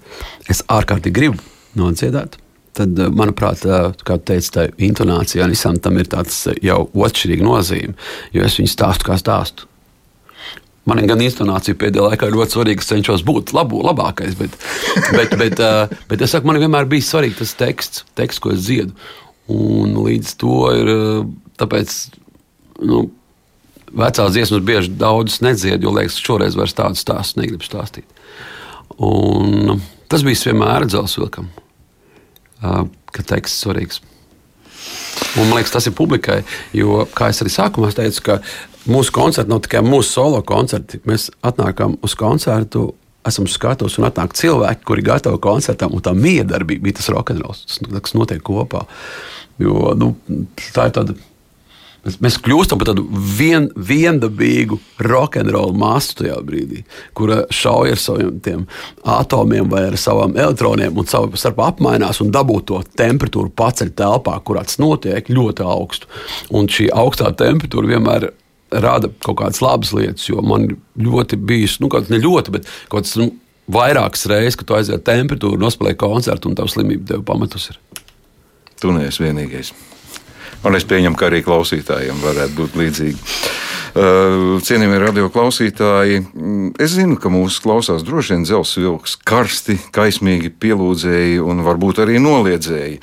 es 0.50 0.62
ārkārtīgi 0.70 1.16
gribu 1.16 1.50
nodziedāt. 1.78 2.38
Tad, 2.76 2.98
eh, 2.98 3.10
manuprāt, 3.10 3.64
eh, 3.66 3.90
kā 4.06 4.16
teica, 4.18 4.50
tā 4.54 4.68
intonācija 4.78 5.48
visam 5.50 5.78
tam 5.82 5.98
ir 5.98 6.06
tāds 6.10 6.46
eh, 6.46 6.58
jau 6.62 6.84
otršķirīga 6.94 7.42
nozīme, 7.42 7.94
jo 8.32 8.44
es 8.46 8.58
viņu 8.60 8.70
stāstu 8.70 9.08
kā 9.08 9.18
stāstu. 9.18 9.66
Man 10.86 11.02
gan 11.06 11.20
intonācija 11.20 11.76
pēdējā 11.76 12.06
laikā 12.06 12.28
ir 12.30 12.36
ļoti 12.38 12.56
svarīga. 12.56 12.82
Es 12.82 12.88
cenšos 12.88 13.22
būt 13.26 13.52
labu, 13.54 13.82
labākais, 13.84 14.36
bet, 14.38 14.54
bet, 15.18 15.34
bet, 15.38 15.60
bet 16.08 16.22
es 16.24 16.32
saku, 16.32 16.48
man 16.48 16.58
vienmēr 16.62 16.88
bija 16.90 17.04
svarīgi 17.04 17.42
tas 17.42 17.52
teksts, 17.58 18.04
teksts 18.18 18.42
ko 18.42 18.54
es 18.54 18.64
dziedu. 18.64 18.94
Un 19.50 19.98
līdz 19.98 20.34
to 20.40 20.56
ir 20.78 20.92
tāpēc. 21.60 21.96
Nu, 22.86 23.08
Vecās 23.90 24.30
dziesmas 24.30 24.62
bieži 24.62 24.92
daudz 24.94 25.40
nedzied, 25.42 25.82
jo 25.82 25.90
liekas, 25.90 26.14
ka 26.20 26.28
šoreiz 26.28 26.54
vairs 26.54 26.76
tādu 26.78 26.98
stāstu 26.98 27.40
negribu 27.42 27.66
stāstīt. 27.66 28.06
Un 29.00 29.80
tas 30.10 30.24
bija 30.26 30.50
vienmēr 30.50 30.88
dzels 30.90 31.16
vilkam 31.20 31.48
ka 32.60 33.24
teksts 33.26 33.64
svarīgs. 33.64 34.00
Un, 35.38 35.46
man 35.46 35.58
liekas, 35.58 35.74
tas 35.74 35.86
ir 35.86 35.94
publikai, 35.96 36.40
jo, 36.76 37.04
kā 37.14 37.30
jau 37.30 37.44
arī 37.44 37.52
sākumā 37.54 37.90
teicu, 37.94 38.22
ka 38.26 38.38
mūsu 38.90 39.14
koncerti 39.14 39.52
nav 39.52 39.62
tikai 39.64 39.82
mūsu 39.86 40.16
solo 40.16 40.40
koncerti. 40.46 41.02
Mēs 41.08 41.28
atnākam 41.46 41.98
uz 42.04 42.16
koncertu, 42.18 42.88
esam 43.28 43.46
skatos 43.50 43.98
un 44.00 44.08
atnāk 44.08 44.34
cilvēki, 44.38 44.86
kuri 44.88 45.04
ir 45.04 45.10
gatavi 45.10 45.40
koncertam, 45.44 45.94
un 45.94 46.04
tā 46.04 46.14
miedarbība 46.16 46.88
bija 46.88 46.98
tas 46.98 47.10
rokenrols, 47.12 47.80
kas 47.92 48.16
notiek 48.16 48.42
kopā. 48.44 48.86
Jo, 49.60 49.92
nu, 49.98 50.14
tā 50.72 50.88
ir 50.88 50.96
tāda 50.96 51.16
Mēs, 52.04 52.16
mēs 52.24 52.36
kļūstam 52.40 52.80
par 52.80 52.90
tādu 52.92 53.04
vien, 53.36 53.68
viendabīgu 53.76 54.78
rokenrolu 55.04 55.74
masu 55.76 56.16
tajā 56.22 56.38
brīdī, 56.46 56.82
kura 57.16 57.42
šauja 57.52 57.96
ar 57.96 58.00
saviem 58.00 58.64
atomiem 59.04 59.68
vai 59.68 59.86
ar 59.90 59.98
savām 60.00 60.32
elektroniem 60.38 60.96
un 60.96 61.08
savu 61.10 61.36
starp 61.40 61.60
apmainās 61.66 62.22
un 62.24 62.32
dabūt 62.32 62.68
to 62.70 62.80
temperatūru 62.96 63.52
paceļ 63.56 63.92
telpā, 64.00 64.38
kurā 64.46 64.64
tas 64.64 64.80
notiek 64.80 65.28
ļoti 65.28 65.66
augstu. 65.66 66.08
Un 66.56 66.70
šī 66.72 66.88
augstā 66.96 67.34
temperatūra 67.36 67.92
vienmēr 67.92 68.30
rada 68.70 69.10
kaut 69.24 69.40
kādas 69.42 69.60
labas 69.64 69.92
lietas, 69.96 70.28
jo 70.30 70.40
man 70.46 70.70
ļoti 71.00 71.36
bijis, 71.36 71.78
nu, 71.82 71.90
kaut 71.92 72.08
ne 72.08 72.20
ļoti, 72.22 72.54
bet 72.54 72.68
kaut 72.88 73.08
kas 73.08 73.16
nu, 73.20 73.30
vairākas 73.70 74.26
reizes, 74.30 74.58
kad 74.58 74.70
tu 74.70 74.78
aiziet 74.78 75.04
temperatūru, 75.06 75.60
nospēlēji 75.60 76.00
koncertu 76.00 76.50
un 76.50 76.58
tavu 76.58 76.72
slimību 76.72 77.06
tev 77.12 77.24
pamatus 77.28 77.70
ir. 77.72 77.80
Tu 78.80 78.92
neesi 78.96 79.26
vienīgais. 79.26 79.74
Un 80.60 80.76
es 80.76 80.84
pieņemu, 80.84 81.16
ka 81.16 81.30
arī 81.30 81.40
klausītājiem 81.46 82.20
varētu 82.20 82.56
būt 82.58 82.76
līdzīgi. 82.76 83.38
Cienījamie 83.90 85.00
radio 85.02 85.30
klausītāji, 85.32 86.20
es 86.78 86.92
zinu, 86.94 87.16
ka 87.18 87.32
mūsu 87.32 87.64
klausās 87.64 88.04
droši 88.06 88.36
vien 88.36 88.44
dzelzs 88.46 88.76
vilks, 88.78 89.16
karsti, 89.26 89.78
kaismīgi 89.94 90.52
pielūdzēji 90.62 91.40
un 91.42 91.64
varbūt 91.66 92.04
arī 92.04 92.20
noliedzēji. 92.22 93.00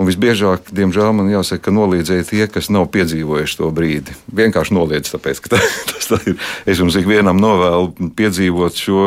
Un 0.00 0.08
visbiežāk, 0.08 0.70
diemžēl, 0.72 1.10
man 1.12 1.28
jāsaka, 1.28 1.66
ka 1.66 1.72
noliedzēji 1.76 2.28
tie, 2.30 2.44
kas 2.48 2.70
nav 2.72 2.86
piedzīvojuši 2.94 3.58
to 3.58 3.68
brīdi. 3.74 4.14
Vienkārši 4.32 4.72
noliedz, 4.72 5.10
tāpēc, 5.12 5.42
ka 5.44 5.56
tā, 5.56 5.60
tas 5.90 6.08
tā 6.08 6.20
ir. 6.30 6.38
Es 6.64 6.80
jums 6.80 6.96
ikvienam 6.96 7.40
novēlu 7.40 8.12
piedzīvot 8.16 8.80
šo. 8.80 9.02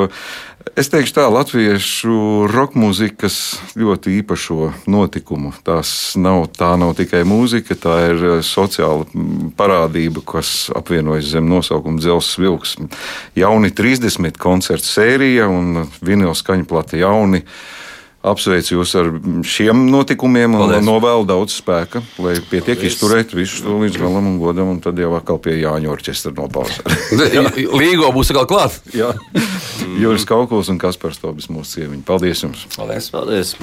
Es 0.73 0.87
teikšu 0.89 1.13
tā, 1.13 1.23
latviešu 1.29 2.47
roka 2.49 2.79
mūzikas 2.79 3.35
ļoti 3.77 4.15
īpašo 4.21 4.71
notikumu. 4.89 5.51
Tās 5.61 6.15
nav, 6.17 6.47
tā 6.55 6.71
nav 6.81 6.95
tikai 6.97 7.21
mūzika, 7.27 7.75
tā 7.77 7.97
ir 8.07 8.23
eh, 8.29 8.39
sociāla 8.47 9.05
parādība, 9.59 10.23
kas 10.25 10.71
apvienojas 10.73 11.29
zem 11.35 11.51
nosaukuma 11.51 12.01
Dzelzs 12.01 12.39
vilks. 12.41 12.77
Jauni 13.37 13.69
30 13.75 14.39
koncertu 14.41 14.87
sērija 14.87 15.45
un 15.51 15.83
vinila 16.01 16.33
skaņu 16.33 16.65
plata 16.71 16.97
jauni 16.97 17.43
apsveicu 18.23 18.77
jūs 18.77 18.93
ar 18.99 19.09
šiem 19.47 19.85
notikumiem 19.91 20.55
un 20.55 20.63
Paldies. 20.65 20.85
novēlu 20.87 21.25
daudz 21.27 21.57
spēka, 21.59 22.01
lai 22.23 22.37
pietiek 22.39 22.77
Paldies. 22.79 22.95
izturēt 22.95 23.35
visu 23.35 23.65
to 23.65 23.75
līdz 23.83 23.99
galam 23.99 24.29
un 24.31 24.37
godam, 24.41 24.71
un 24.73 24.79
tad 24.83 24.99
jau 24.99 25.11
atkal 25.17 25.41
pie 25.43 25.57
Jāņa 25.59 25.91
orķestra 25.91 26.31
nopauzē. 26.37 26.83
Līgo 27.83 28.11
būs 28.15 28.31
atkal 28.31 28.47
klāt. 28.49 28.79
Jā, 28.95 29.11
Juris 29.99 30.25
Kaukuls 30.29 30.71
un 30.71 30.79
Kaspars 30.81 31.19
Tobis 31.21 31.49
mūsu 31.51 31.79
cieviņi. 31.79 32.03
Paldies 32.07 32.45
jums! 32.45 32.65
Paldies! 32.77 33.11
Paldies. 33.13 33.55